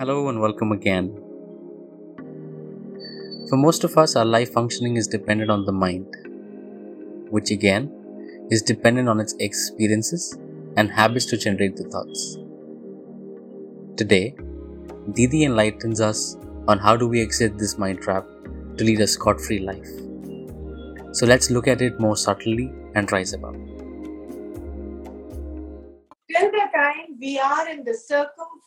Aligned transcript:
Hello 0.00 0.30
and 0.30 0.40
welcome 0.40 0.72
again. 0.72 1.08
For 3.50 3.58
most 3.58 3.84
of 3.84 3.98
us, 3.98 4.16
our 4.16 4.24
life 4.24 4.50
functioning 4.50 4.96
is 4.96 5.06
dependent 5.06 5.50
on 5.50 5.66
the 5.66 5.72
mind, 5.72 6.06
which 7.28 7.50
again 7.50 8.46
is 8.50 8.62
dependent 8.62 9.10
on 9.10 9.20
its 9.20 9.34
experiences 9.40 10.38
and 10.78 10.90
habits 10.90 11.26
to 11.26 11.36
generate 11.36 11.76
the 11.76 11.84
thoughts. 11.84 12.38
Today, 13.98 14.34
Didi 15.12 15.44
enlightens 15.44 16.00
us 16.00 16.38
on 16.66 16.78
how 16.78 16.96
do 16.96 17.06
we 17.06 17.20
exit 17.20 17.58
this 17.58 17.76
mind 17.76 18.00
trap 18.00 18.24
to 18.78 18.84
lead 18.84 19.02
a 19.02 19.06
scot-free 19.06 19.58
life. 19.58 19.90
So 21.12 21.26
let's 21.26 21.50
look 21.50 21.68
at 21.68 21.82
it 21.82 22.00
more 22.00 22.16
subtly 22.16 22.72
and 22.94 23.12
rise 23.12 23.34
above. 23.34 23.56
till 26.40 26.50
the 26.50 26.66
time 26.72 27.16
we 27.20 27.38
are 27.38 27.68
in 27.68 27.84
the 27.84 27.94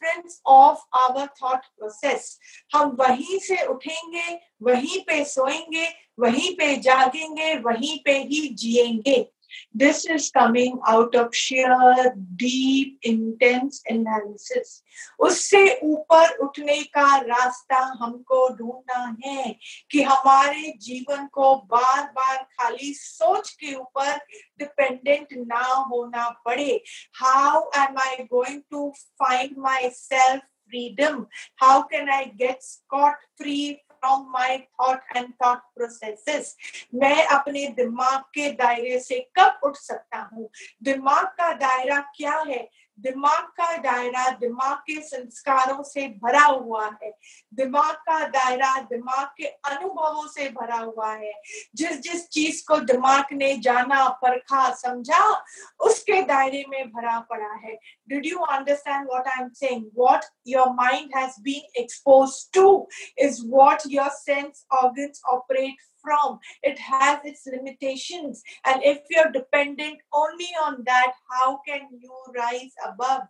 difference 0.03 0.41
of 0.45 0.97
our 0.97 1.27
thought 1.43 1.65
process 1.77 2.39
हम 2.75 2.97
वहीं 2.99 3.39
से 3.39 3.65
उठेंगे, 3.65 4.39
वहीं 4.63 4.99
पे 4.99 5.25
सोएँगे, 5.25 5.87
वहीं 6.19 6.55
पे 6.55 6.75
जागेंगे, 6.75 7.55
वहीं 7.55 7.99
पे 8.05 8.17
ही 8.17 8.47
जिएँगे। 8.47 9.32
This 9.73 10.05
is 10.05 10.29
coming 10.31 10.79
out 10.87 11.15
of 11.15 11.35
sheer 11.35 12.13
deep 12.35 12.97
intense 13.03 13.81
analysis 13.89 14.83
उससे 15.19 15.63
ऊपर 15.83 16.37
उठने 16.43 16.81
का 16.95 17.17
रास्ता 17.17 17.79
हमको 18.01 18.47
ढूंढना 18.57 19.15
है 19.25 19.55
कि 19.91 20.01
हमारे 20.01 20.73
जीवन 20.81 21.25
को 21.33 21.55
बार 21.71 22.03
बार 22.15 22.37
खाली 22.37 22.93
सोच 22.93 23.49
के 23.59 23.73
ऊपर 23.75 24.17
डिपेंडेंट 24.59 25.27
ना 25.47 25.65
होना 25.91 26.29
पड़े 26.45 26.81
how 27.13 27.69
am 27.75 27.97
i 27.97 28.27
going 28.29 28.63
to 28.71 28.91
find 29.17 29.55
myself 29.57 30.41
freedom 30.69 31.27
how 31.55 31.83
can 31.83 32.09
i 32.09 32.25
get 32.37 32.63
scot 32.63 33.15
free 33.37 33.82
around 34.03 34.27
my 34.29 34.57
thought 34.57 34.99
and 35.15 35.33
thought 35.43 35.57
processes 35.57 36.57
मैं 36.95 37.25
अपने 37.25 37.67
दिमाग 37.67 38.19
के 38.19 38.49
दायरे 38.51 38.99
से 38.99 39.29
कब 39.39 39.59
उठ 39.63 39.75
सकता 39.75 40.29
हूँ? 40.33 40.49
दिमाग 40.83 41.25
का 41.25 41.53
दायरा 41.53 41.99
क्या 41.99 42.43
है? 42.47 42.69
दिमाग 42.99 43.43
का 43.43 43.77
दायरा 43.77 44.29
दिमाग 44.29 44.77
के 44.77 45.01
संस्कारों 45.01 45.83
से 45.83 46.07
भरा 46.07 46.43
हुआ 46.43 46.85
है। 47.03 47.17
दिमाग 47.53 47.95
का 47.95 48.27
दायरा 48.27 48.81
दिमाग 48.81 49.27
के 49.37 49.43
अनुभवों 49.43 50.27
से 50.27 50.49
भरा 50.49 50.77
हुआ 50.77 51.13
है। 51.13 51.33
जिस 51.75 51.99
जिस 51.99 52.27
चीज़ 52.29 52.63
को 52.67 52.77
दिमाग 52.77 53.25
ने 53.31 53.57
जाना, 53.57 54.07
परखा, 54.09 54.73
समझा, 54.73 55.45
उसके 55.79 56.21
दायरे 56.21 56.65
में 56.69 56.91
भरा 56.91 57.19
पड़ा 57.19 57.53
है। 57.53 57.79
Did 58.09 58.25
you 58.25 58.39
understand 58.39 59.07
what 59.11 59.27
I 59.27 59.43
am 59.43 59.49
saying 59.49 59.85
what 59.95 60.25
your 60.47 60.69
mind 60.69 61.11
has 61.17 61.41
been 61.41 61.81
expose 61.81 62.51
to 62.53 62.89
is 63.17 63.41
what 63.47 63.77
your 63.87 64.09
sense 64.09 64.65
organs 64.73 65.21
operate 65.25 65.75
from 66.02 66.38
it 66.62 66.78
has 66.78 67.18
its 67.24 67.46
limitations 67.46 68.42
and 68.64 68.82
if 68.82 68.98
you're 69.10 69.32
dependent 69.32 69.98
only 70.12 70.50
on 70.64 70.82
that 70.86 71.12
how 71.30 71.60
can 71.66 71.82
you 71.90 72.14
rise 72.36 72.74
above 72.86 73.22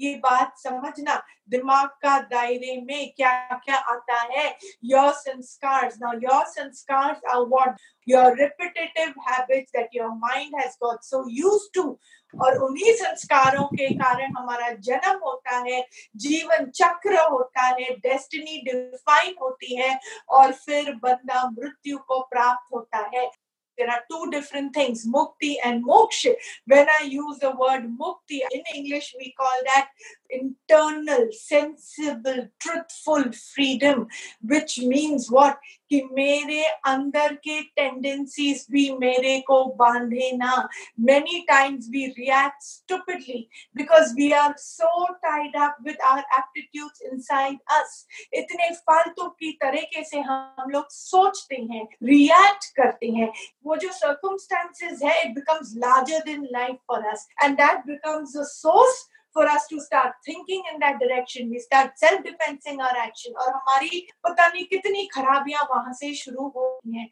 ये 0.00 0.14
बात 0.22 0.54
समझना 0.58 1.22
दिमाग 1.50 1.88
का 2.02 2.18
दायरे 2.30 2.80
में 2.86 3.12
क्या 3.16 3.32
क्या 3.64 3.76
आता 3.94 4.20
है 4.32 4.46
your 4.92 5.12
संस्कार्स 5.12 5.98
now 6.02 6.14
your 6.26 6.44
संस्कार्स 6.56 7.20
are 7.32 7.44
what 7.54 7.76
Your 8.11 8.29
repetitive 8.35 9.13
habits 9.27 9.71
that 9.75 9.89
your 9.93 10.09
mind 10.15 10.53
has 10.59 10.77
got 10.83 11.03
so 11.03 11.23
used 11.29 11.71
to. 11.77 11.99
और 12.41 12.57
उन्हीं 12.57 12.93
संस्कारों 12.93 13.63
के 13.63 13.87
कारण 13.93 14.31
हमारा 14.37 14.69
जन्म 14.69 15.19
होता 15.23 15.57
है, 15.57 15.87
जीवन 16.15 16.69
चक्र 16.69 17.17
होता 17.29 17.61
है 17.61 17.89
डेस्टिनी 17.95 18.61
डिफाइन 18.61 19.35
होती 19.41 19.75
है 19.75 19.99
और 20.29 20.51
फिर 20.51 20.93
बंदा 20.95 21.49
मृत्यु 21.49 21.97
को 21.97 22.19
प्राप्त 22.21 22.73
होता 22.73 23.09
है। 23.15 23.31
There 23.81 23.89
are 23.89 24.01
two 24.11 24.23
different 24.31 24.73
things 24.79 25.05
mukti 25.17 25.51
and 25.65 25.83
moksha 25.91 26.33
when 26.67 26.87
i 26.99 27.03
use 27.03 27.39
the 27.45 27.53
word 27.63 27.85
mukti 28.01 28.41
in 28.57 28.73
english 28.75 29.13
we 29.19 29.33
call 29.43 29.63
that 29.69 29.89
internal 30.29 31.27
sensible 31.31 32.41
truthful 32.59 33.23
freedom 33.53 34.07
which 34.53 34.79
means 34.79 35.29
what 35.37 35.57
कि 35.91 36.01
मेरे 36.13 36.63
अंदर 36.87 37.33
के 37.45 37.61
टेंडेंसीज 37.77 38.65
भी 38.71 38.89
मेरे 38.99 39.39
को 39.47 39.63
बांधे 39.79 40.31
ना 40.37 40.67
many 41.09 41.39
times 41.49 41.89
we 41.95 42.03
react 42.19 42.63
stupidly 42.63 43.49
because 43.75 44.13
we 44.19 44.29
are 44.33 44.53
so 44.57 44.91
tied 45.25 45.57
up 45.65 45.75
with 45.87 45.97
our 46.11 46.23
aptitudes 46.37 47.03
inside 47.11 47.57
us 47.79 47.97
इतने 48.41 48.69
फालतू 48.87 49.27
की 49.39 49.51
तरीके 49.63 50.03
से 50.03 50.19
हम 50.29 50.69
लोग 50.69 50.87
सोचते 50.91 51.55
हैं 51.71 51.87
रिएक्ट 52.03 52.71
करते 52.77 53.11
हैं 53.17 53.31
वो 53.71 53.75
जो 53.81 53.91
सर्कमस्टेंसेज 53.93 55.03
है 55.03 55.21
it 55.21 55.33
becomes 55.35 55.73
larger 55.79 56.23
than 56.25 56.47
life 56.53 56.77
for 56.87 57.07
us 57.07 57.27
and 57.43 57.57
that 57.57 57.85
becomes 57.87 58.37
a 58.37 58.43
source 58.45 59.03
for 59.35 59.47
us 59.47 59.67
to 59.71 59.79
start 59.81 60.15
thinking 60.27 60.65
in 60.71 60.79
that 60.79 60.95
direction 61.03 61.49
we 61.49 61.59
start 61.59 61.97
self 61.97 62.21
defensing 62.23 62.81
our 62.81 63.03
action 63.03 63.43
और 63.43 63.53
हमारी 63.53 64.07
पता 64.23 64.47
नहीं 64.47 64.65
कितनी 64.73 65.05
खराबियाँ 65.13 65.63
वहाँ 65.71 65.93
से 65.93 66.13
शुरू 66.23 66.47
हो 66.47 66.67
गई 66.85 66.97
हैं। 66.97 67.09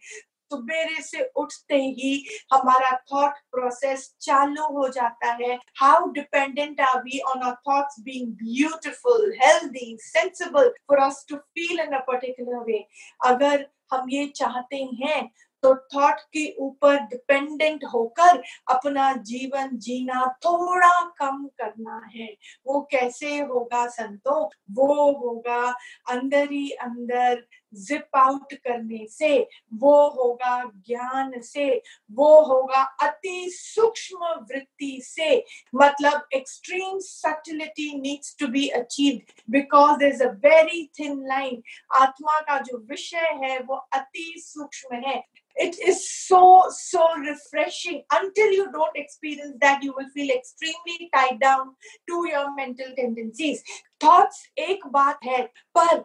सुबेरे 0.51 1.01
से 1.03 1.23
उठते 1.37 1.75
ही 1.97 2.11
हमारा 2.53 2.91
थॉट 3.11 3.33
प्रोसेस 3.51 4.07
चालू 4.21 4.63
हो 4.77 4.87
जाता 4.89 5.31
है। 5.41 5.57
How 5.79 6.09
dependent 6.11 6.81
are 6.81 7.01
we 7.01 7.19
on 7.31 7.41
our 7.47 7.53
thoughts 7.67 7.99
being 8.05 8.31
beautiful 8.37 9.33
healthy 9.41 9.97
sensible 10.01 10.69
for 10.87 10.99
us 10.99 11.25
to 11.29 11.35
feel 11.35 11.79
in 11.79 11.93
a 11.93 11.99
particular 12.07 12.63
way 12.67 12.85
अगर 13.25 13.67
हम 13.93 14.09
ये 14.09 14.25
चाहते 14.35 14.77
हैं 15.03 15.21
तो 15.63 15.75
थॉट 15.75 16.19
के 16.19 16.55
ऊपर 16.59 16.97
डिपेंडेंट 16.99 17.85
होकर 17.93 18.41
अपना 18.67 19.13
जीवन 19.13 19.77
जीना 19.77 20.25
थोड़ा 20.45 21.01
कम 21.17 21.45
करना 21.57 22.01
है। 22.15 22.27
वो 22.67 22.81
कैसे 22.91 23.39
होगा 23.39 23.85
संतो? 23.87 24.45
वो 24.71 25.11
होगा 25.11 25.61
अंदर 26.09 26.51
ही 26.51 26.69
अंदर 26.69 27.45
जिप 27.73 28.15
आउट 28.15 28.53
करने 28.53 29.05
से, 29.07 29.47
वो 29.73 30.09
होगा 30.09 30.63
ज्ञान 30.63 31.31
से, 31.41 31.81
वो 32.11 32.41
होगा 32.41 32.81
अति 33.01 33.49
सूक्ष्म 33.49 34.17
वृत्ति 34.51 34.99
से। 35.03 35.45
मतलब 35.75 36.27
extreme 36.33 36.99
subtlety 36.99 37.99
needs 38.01 38.35
to 38.39 38.47
be 38.47 38.67
achieve 38.67 39.19
because 39.49 40.03
is 40.03 40.23
a 40.23 40.31
very 40.45 40.91
thin 40.99 41.21
line 41.27 41.61
आत्मा 41.95 42.39
का 42.39 42.59
जो 42.59 42.77
विषय 42.77 43.39
है 43.43 43.59
वो 43.59 43.75
अति 43.75 44.33
सूक्ष्म 44.37 44.95
है। 44.95 45.23
it 45.58 45.78
is 45.78 46.10
so 46.10 46.64
so 46.70 47.16
refreshing 47.18 48.02
until 48.12 48.50
you 48.50 48.72
don't 48.72 48.96
experience 48.96 49.56
that 49.60 49.82
you 49.82 49.94
will 49.96 50.08
feel 50.08 50.30
extremely 50.30 51.10
tied 51.14 51.38
down 51.40 51.74
to 52.08 52.26
your 52.28 52.54
mental 52.56 52.92
tendencies 52.96 53.62
thoughts 54.00 54.42
एक 54.58 54.86
बात 54.86 55.18
है 55.24 55.42
पर 55.78 56.04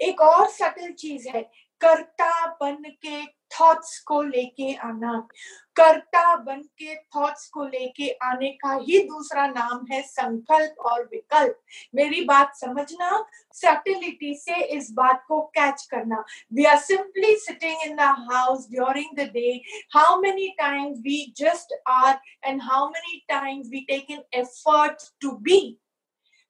एक 0.00 0.20
और 0.20 0.48
सटल 0.50 0.92
चीज 0.92 1.26
है 1.26 1.50
कर्ता 1.81 2.45
बन 2.61 2.75
के 3.05 3.25
थॉट्स 3.51 3.99
को 4.07 4.21
लेके 4.21 4.73
आना। 4.85 5.13
कर्ता 5.75 6.35
बन 6.35 6.61
के 6.79 6.95
थॉट्स 6.95 7.47
को 7.49 7.63
लेके 7.65 8.09
आने 8.23 8.49
का 8.63 8.73
ही 8.81 8.99
दूसरा 9.03 9.45
नाम 9.47 9.85
है 9.91 10.01
संकल्प 10.01 10.79
और 10.85 11.03
विकल्प। 11.11 11.59
मेरी 11.95 12.23
बात 12.25 12.55
समझना 12.55 13.23
सटिलिटी 13.55 14.33
से 14.35 14.61
इस 14.75 14.91
बात 14.91 15.23
को 15.27 15.39
कैच 15.57 15.85
करना। 15.91 16.23
We 16.53 16.65
are 16.65 16.77
simply 16.79 17.35
sitting 17.37 17.87
in 17.87 17.95
the 17.95 18.13
house 18.31 18.69
during 18.71 19.17
the 19.17 19.29
day 19.33 19.55
how 19.95 20.19
many 20.21 20.47
times 20.59 20.99
we 20.99 21.33
just 21.37 21.73
are 21.87 22.19
and 22.45 22.61
how 22.63 22.87
many 22.89 23.17
times 23.29 23.69
we 23.71 23.81
take 23.89 24.11
in 24.11 24.23
effort 24.39 25.09
to 25.21 25.31
be 25.49 25.59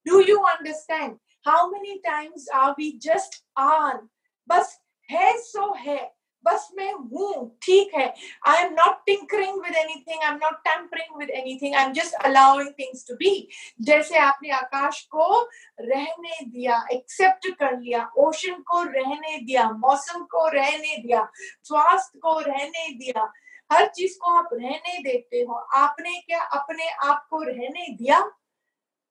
do 0.05 0.19
you 0.21 0.37
understand 0.51 1.17
how 1.45 1.69
many 1.71 1.97
times 2.03 2.49
are 2.55 2.71
we 2.71 2.91
just 3.03 3.43
are 3.59 3.97
बस 4.49 4.79
है, 5.09 5.37
सो 5.37 5.73
है। 5.73 5.99
बस 6.45 6.67
मैं 6.75 6.91
हूँ, 6.91 7.57
ठीक 7.63 7.93
है। 7.95 8.05
I 8.47 8.63
am 8.63 8.73
not 8.73 9.01
tinkering 9.05 9.61
with 9.63 9.75
anything 9.75 10.23
I 10.23 10.29
am 10.29 10.37
not 10.43 10.53
tampering 10.67 11.17
with 11.17 11.29
anything 11.29 11.75
I 11.75 11.85
am 11.85 11.91
just 11.93 12.13
allowing 12.25 12.69
things 12.79 13.05
to 13.07 13.15
be 13.15 13.31
जैसे 13.81 14.17
आपने 14.17 14.49
आकाश 14.49 15.01
को 15.11 15.41
रहने 15.81 16.45
दिया 16.45 16.81
एक्सेप्ट 16.91 17.47
कर 17.59 17.77
लिया 17.77 18.07
ओशन 18.17 18.61
को 18.61 18.83
रहने 18.83 19.37
दिया, 19.37 19.69
मौसम 19.71 20.23
को 20.23 20.47
रहने 20.47 20.95
दिया, 20.97 21.27
स्वास्थ्य 21.63 22.19
को 22.19 22.39
रहने 22.39 22.87
दिया, 22.93 23.31
हर 23.71 23.87
चीज़ 23.87 24.17
को 24.17 24.37
आप 24.37 24.49
रहने 24.53 24.97
देते 25.03 25.37
हो। 25.39 25.53
आपने 25.53 26.19
क्या 26.19 26.41
अपने 26.59 26.89
आप 26.89 27.27
को 27.29 27.41
रहने 27.43 27.87
दिया? 27.93 28.19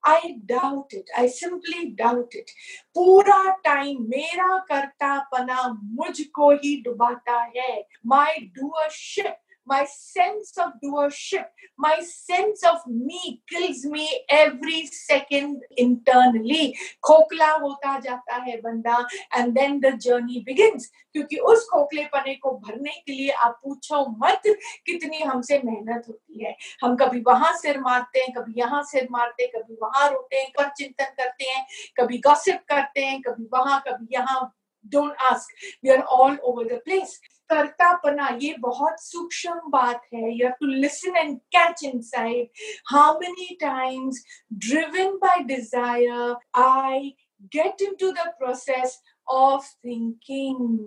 I 0.04 0.36
doubt 0.46 0.92
it. 0.92 1.10
I 1.16 1.26
simply 1.26 1.90
doubt 1.90 2.34
it. 2.34 2.50
पूरा 2.94 3.50
टाइम 3.64 4.02
मेरा 4.02 4.58
करता 4.58 5.18
पना 5.32 5.68
मुझको 5.82 6.50
ही 6.64 6.80
डुबाता 6.82 7.42
है 7.56 7.84
My 8.06 8.50
doership, 8.58 9.36
my 9.68 9.84
sense 9.86 10.52
of 10.56 10.72
doership, 10.82 11.46
my 11.78 12.00
sense 12.00 12.62
of 12.64 12.78
me 12.88 13.42
kills 13.46 13.84
me 13.86 14.06
every 14.30 14.86
second 14.88 15.62
internally. 15.76 16.72
खोखला 17.02 17.50
होता 17.56 17.98
जाता 18.00 18.36
है 18.42 18.56
बंदा 18.62 19.04
and 19.32 19.56
then 19.56 19.80
the 19.80 19.92
journey 19.98 20.42
begins. 20.42 20.88
क्योंकि 21.14 21.36
उस 21.50 21.66
खोखले 21.68 22.04
पने 22.14 22.34
को 22.34 22.50
भरने 22.58 22.90
के 22.90 23.12
लिए 23.12 23.30
आप 23.44 23.60
पूछो 23.64 24.04
मत 24.24 24.42
कितनी 24.86 25.22
हमसे 25.22 25.60
मेहनत 25.64 26.04
होती 26.08 26.44
है 26.44 26.54
हम 26.82 26.96
कभी 26.96 27.20
वहाँ 27.26 27.52
सिर 27.56 27.80
मारते 27.80 28.20
हैं 28.20 28.32
कभी 28.34 28.60
यहाँ 28.60 28.82
सिर 28.90 29.08
मारते 29.10 29.42
हैं 29.42 29.50
कभी 29.52 29.76
वहाँ 29.82 30.08
रोते 30.10 30.36
हैं 30.36 30.50
पर 30.58 30.68
चिंतन 30.78 31.14
करते 31.18 31.44
हैं 31.44 31.66
कभी 32.00 32.18
गॉसिप 32.26 32.62
करते 32.68 33.04
हैं 33.06 33.20
कभी 33.22 33.48
वहाँ 33.52 33.82
कभी 33.88 34.14
यहाँ 34.14 34.40
don't 34.84 35.16
ask 35.30 35.54
we 35.84 35.90
are 35.90 36.00
all 36.18 36.36
over 36.42 36.64
the 36.66 36.80
place 36.84 37.20
कर्तापना, 37.50 38.28
ये 38.42 38.54
बहुत 38.60 39.02
सूक्ष्म 39.02 39.70
बात 39.70 40.02
है। 40.14 40.30
You 40.30 40.46
have 40.46 40.54
to 40.60 40.66
listen 40.66 41.16
and 41.16 41.38
catch 41.56 41.84
inside 41.84 42.48
how 42.90 43.18
many 43.20 43.54
times 43.60 44.24
driven 44.66 45.16
by 45.24 45.42
desire 45.44 46.36
I 46.62 47.14
get 47.54 47.82
into 48.00 48.10
the 48.12 48.28
process 48.38 49.00
of 49.28 49.72
thinking 49.86 50.78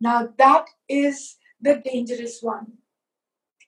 now 0.00 0.26
that 0.42 0.74
is 0.92 1.26
the 1.62 1.76
dangerous 1.84 2.40
one. 2.44 2.83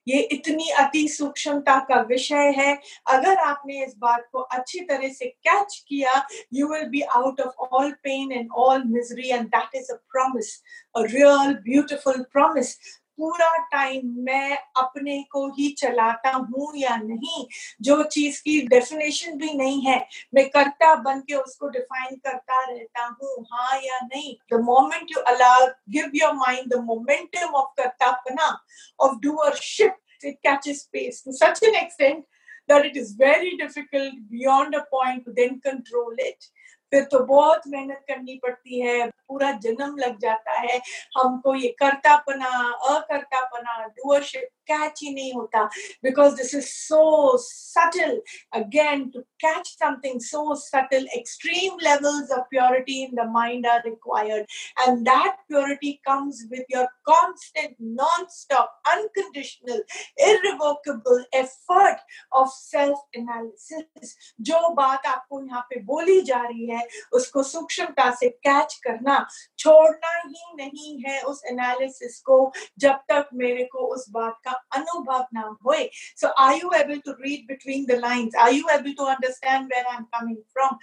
ये 0.06 0.20
इतनी 0.32 0.68
अति 0.80 1.06
सूक्ष्मता 1.08 1.78
का 1.88 2.00
विषय 2.08 2.52
है। 2.58 2.74
अगर 3.06 3.38
आपने 3.38 3.84
इस 3.84 3.94
बात 3.98 4.28
को 4.32 4.40
अच्छी 4.58 4.80
तरह 4.80 5.08
से 5.12 5.26
कैच 5.26 5.84
किया 5.88 6.26
you 6.54 6.68
will 6.68 6.88
be 6.88 7.00
out 7.16 7.40
of 7.40 7.74
all 7.74 7.90
pain 8.02 8.32
and 8.32 8.50
all 8.56 8.84
misery 8.86 9.28
and 9.30 9.46
that 9.46 9.74
is 9.74 9.92
a 9.92 9.96
promise 10.12 10.54
a 10.94 11.02
real 11.02 11.54
beautiful 11.64 12.22
promise 12.32 12.76
पूरा 13.18 13.56
टाइम 13.56 14.00
मैं 14.06 14.58
अपने 14.76 15.22
को 15.22 15.48
ही 15.48 15.68
चलाता 15.78 16.30
हूँ 16.30 16.72
या 16.76 16.96
नहीं? 16.96 17.46
जो 17.82 18.02
चीज़ 18.02 18.40
की 18.42 18.60
डेफिनेशन 18.66 19.38
भी 19.38 19.52
नहीं 19.52 19.80
है, 19.82 20.06
मैं 20.34 20.48
करता 20.50 20.94
बन 20.94 21.20
के 21.20 21.34
उसको 21.34 21.68
डिफाइन 21.68 22.16
करता 22.16 22.64
रहता 22.64 23.06
हूँ 23.06 23.46
हाँ 23.52 23.80
या 23.80 24.00
नहीं? 24.02 24.36
The 24.52 24.60
moment 24.60 25.06
you 25.10 25.20
allow 25.20 25.66
give 25.90 26.10
your 26.14 26.32
mind 26.32 26.74
the 26.74 26.76
momentum 26.76 27.54
of 27.54 27.82
करतापना 27.82 28.64
of 29.00 29.18
doership 29.20 29.96
it 30.22 30.42
catches 30.42 30.88
pace. 30.92 31.22
To 31.22 31.32
such 31.32 31.62
an 31.62 31.74
extent 31.74 32.24
that 32.68 32.84
it 32.84 32.96
is 32.96 33.12
very 33.12 33.56
difficult 33.56 34.12
beyond 34.30 34.74
a 34.74 34.84
point 34.90 35.24
to 35.24 35.32
then 35.32 35.60
control 35.60 36.12
it. 36.18 36.44
फिर 36.92 37.04
तो 37.12 37.18
बहुत 37.26 37.62
मेहनत 37.68 38.04
करनी 38.08 38.38
पड़ती 38.42 38.80
है, 38.80 39.06
पूरा 39.28 39.50
जन्म 39.62 39.96
लग 39.98 40.18
जाता 40.20 40.58
है। 40.60 40.80
हमको 41.16 41.54
ये 41.54 41.68
करतापना, 41.78 42.50
अकर्तापना 42.90 43.78
डूअरशिप 43.86 44.48
कैच 44.68 45.00
ही 45.02 45.12
नहीं 45.14 45.32
होता। 45.32 45.64
Because 46.04 46.34
this 46.36 46.54
is 46.54 46.66
so 46.66 47.36
subtle 47.38 48.20
again 48.54 49.08
to 49.10 49.20
catch 49.44 49.66
something 49.68 50.20
so 50.20 50.54
subtle 50.56 51.06
extreme 51.16 51.76
levels 51.82 52.30
of 52.32 52.46
purity 52.50 53.02
in 53.04 53.14
the 53.14 53.26
mind 53.30 53.66
are 53.66 53.82
required 53.84 54.46
and 54.80 54.98
that 55.08 55.34
purity 55.48 55.92
comes 56.08 56.42
with 56.52 56.64
your 56.70 56.86
constant 57.10 57.74
non 58.00 58.26
stop 58.30 58.80
unconditional 58.92 59.82
irrevocable 60.28 61.24
effort 61.34 62.00
of 62.32 62.50
self 62.50 63.18
analysis 63.18 64.16
जो 64.40 64.68
बात 64.74 65.06
आपको 65.06 65.40
यहाँ 65.46 65.62
पे 65.70 65.80
बोली 65.84 66.20
जा 66.22 66.42
रही 66.42 66.66
है 66.66 66.75
है, 66.76 66.86
उसको 67.12 67.42
सूक्ष्मता 67.42 68.10
से 68.10 68.28
कैच 68.28 68.74
करना 68.84 69.26
छोड़ना 69.58 70.22
ही 70.26 70.54
नहीं 70.56 70.98
है 71.06 71.20
उस 71.22 71.42
एनालिसिस 71.50 72.20
को, 72.20 72.52
जब 72.78 73.00
तक 73.10 73.28
मेरे 73.34 73.64
को 73.64 73.86
उस 73.94 74.06
बात 74.10 74.38
का 74.44 74.50
अनुभव 74.74 75.26
ना 75.34 75.56
हो 75.66 75.74
so 76.20 76.32
I 76.38 76.58
you 76.58 76.72
able 76.72 76.98
to 76.98 77.12
read 77.12 77.46
between 77.48 77.84
the 77.84 77.98
line 78.00 78.30
I 78.38 78.56
you 78.56 78.68
able 78.72 78.92
to 78.92 79.04
understand 79.04 79.66
where 79.66 79.86
I 79.86 79.96
am 79.96 80.04
coming 80.14 80.36
from 80.36 80.78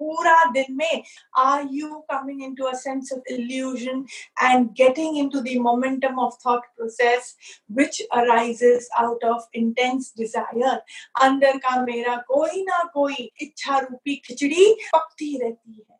पूरा 0.00 0.44
दिन 0.52 0.76
में 0.76 1.02
are 1.38 1.66
you 1.72 1.88
coming 2.12 2.42
into 2.54 2.64
ounce 2.64 3.12
of 3.12 3.32
illusion 3.32 4.04
and 4.42 4.68
getting 4.72 5.18
into 5.28 5.40
the momentum 5.40 6.18
of 6.18 6.34
thought 6.46 6.66
process 6.66 7.36
which 7.78 8.00
arises 8.12 8.88
out 8.98 9.24
of 9.24 9.48
intense 9.54 10.12
desire 10.18 10.82
अंदर 11.22 11.56
का 11.58 11.80
मेरा 11.82 12.16
कोई 12.28 12.62
ना 12.62 12.82
कोई 12.94 13.30
इच्छा 13.42 13.78
रूपी 13.78 14.14
खिचड़ी 14.26 14.74
पकती 14.94 15.36
रहती 15.38 15.72
है। 15.72 15.98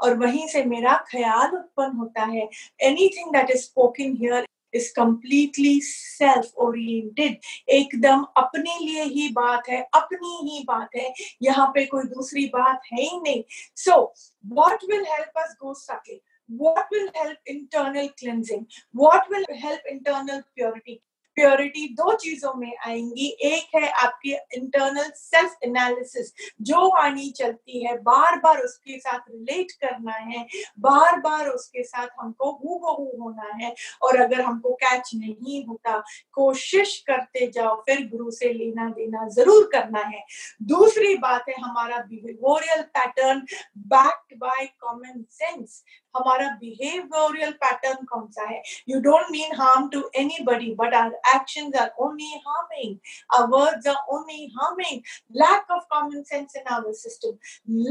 और 0.00 0.14
वहीं 0.18 0.46
से 0.48 0.64
मेरा 0.64 0.94
ख्याल 1.08 1.54
उत्पन्न 1.56 1.96
होता 1.96 2.24
है। 2.24 2.48
Anything 3.08 3.32
that 3.32 3.50
is 3.50 3.62
spoken 3.62 4.16
here 4.20 4.45
is 4.76 4.92
completely 4.96 5.80
self 5.80 6.52
oriented 6.66 7.38
एकदम 7.70 8.24
अपने 8.36 8.78
लिए 8.84 9.02
ही 9.02 9.28
बात 9.32 9.68
है, 9.68 9.80
अपनी 9.94 10.38
ही 10.50 10.64
बात 10.68 10.96
है, 10.96 11.12
यहाँ 11.42 11.66
पे 11.74 11.84
कोई 11.86 12.04
दूसरी 12.04 12.46
बात 12.54 12.80
है 12.92 13.02
ही 13.02 13.20
नहीं। 13.20 13.42
So 13.76 14.00
what 14.46 14.84
will 14.90 15.04
help 15.10 15.38
us 15.38 15.56
go 15.62 15.74
सके 15.74 16.20
what 16.50 16.86
will 16.92 17.08
help 17.14 17.38
internal 17.46 18.08
cleansing? 18.20 18.66
What 18.92 19.24
will 19.28 19.46
help 19.60 19.80
internal 19.90 20.42
purity? 20.54 21.02
Purity 21.36 21.86
दो 21.94 22.12
चीज़ों 22.14 22.52
में 22.54 22.72
आएँगी। 22.86 23.26
एक 23.44 23.74
है 23.74 23.88
आपकी 24.02 24.32
इंटरनल 24.54 25.10
सेल्फ 25.16 25.56
एनालिसिस 25.64 26.32
जो 26.62 26.86
वाणी 26.88 27.30
चलती 27.32 27.84
है 27.84 27.96
बार 28.02 28.38
बार 28.40 28.60
उसके 28.60 28.98
साथ 28.98 29.18
रिलेट 29.30 29.72
करना 29.74 30.12
है 30.12 30.46
बार 30.80 31.18
बार 31.20 31.48
उसके 31.48 31.82
साथ 31.82 32.08
हमको 32.20 32.50
हु 32.52 32.78
बहू 32.78 33.10
होना 33.20 33.50
है, 33.56 33.74
और 34.02 34.20
अगर 34.20 34.40
हमको 34.40 34.72
कैच 34.74 35.10
नहीं 35.14 35.64
होता, 35.66 35.98
कोशिश 36.32 36.98
करते 37.06 37.46
जाओ, 37.46 37.74
फिर 37.80 38.06
गुरु 38.08 38.30
से 38.30 38.52
लेना 38.52 38.88
देना 38.90 39.26
ज़रूर 39.28 39.68
करना 39.72 40.00
है। 40.06 40.24
दूसरी 40.64 41.14
बात 41.18 41.48
है 41.48 41.54
हमारा 41.60 41.98
behavioural 42.00 42.82
pattern 42.96 43.40
backed 43.86 44.36
by 44.38 44.66
common 44.80 45.24
sense 45.30 45.82
हमारा 46.16 46.48
बिहेवियरियल 46.60 47.52
पैटर्न 47.64 48.04
कौन 48.12 48.26
सा 48.36 48.48
है? 48.50 48.62
You 48.88 49.00
don't 49.00 49.30
mean 49.30 49.56
harm 49.60 49.88
to 49.88 50.02
anybody 50.44 50.74
but 50.80 50.94
our 50.94 51.12
action 51.34 51.72
are 51.80 51.90
only 52.06 52.32
harming 52.46 52.96
our 53.36 53.46
words 53.56 53.86
are 53.86 54.14
only 54.16 54.46
harming 54.58 55.00
lack 55.42 55.70
of 55.70 55.84
common 55.90 56.22
sense 56.22 56.56
in 56.56 56.72
our 56.74 56.92
system 57.02 57.38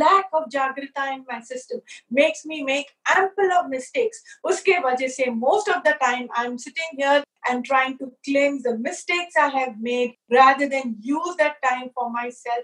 lack 0.04 0.36
of 0.36 0.50
जागृता 0.58 1.10
in 1.12 1.26
my 1.32 1.42
system 1.54 1.82
makes 2.22 2.44
me 2.48 2.62
make 2.72 2.92
ample 3.18 3.52
of 3.58 3.68
mistakes 3.76 4.24
उसके 4.52 4.80
वजह 4.90 5.08
से 5.20 5.30
most 5.46 5.70
of 5.76 5.84
the 5.90 5.98
time 6.02 6.28
I 6.38 6.46
am 6.46 6.58
sitting 6.68 7.00
here 7.02 7.24
And 7.48 7.64
trying 7.64 7.98
to 8.00 8.12
claim 8.26 8.62
the 8.64 8.76
mistakes 8.76 9.36
I 9.38 9.50
have 9.50 9.80
made 9.80 10.16
rather 10.32 10.68
than 10.68 10.96
use 11.00 11.36
that 11.38 11.62
time 11.64 11.92
for 11.94 12.10
my 12.10 12.30
self. 12.32 12.64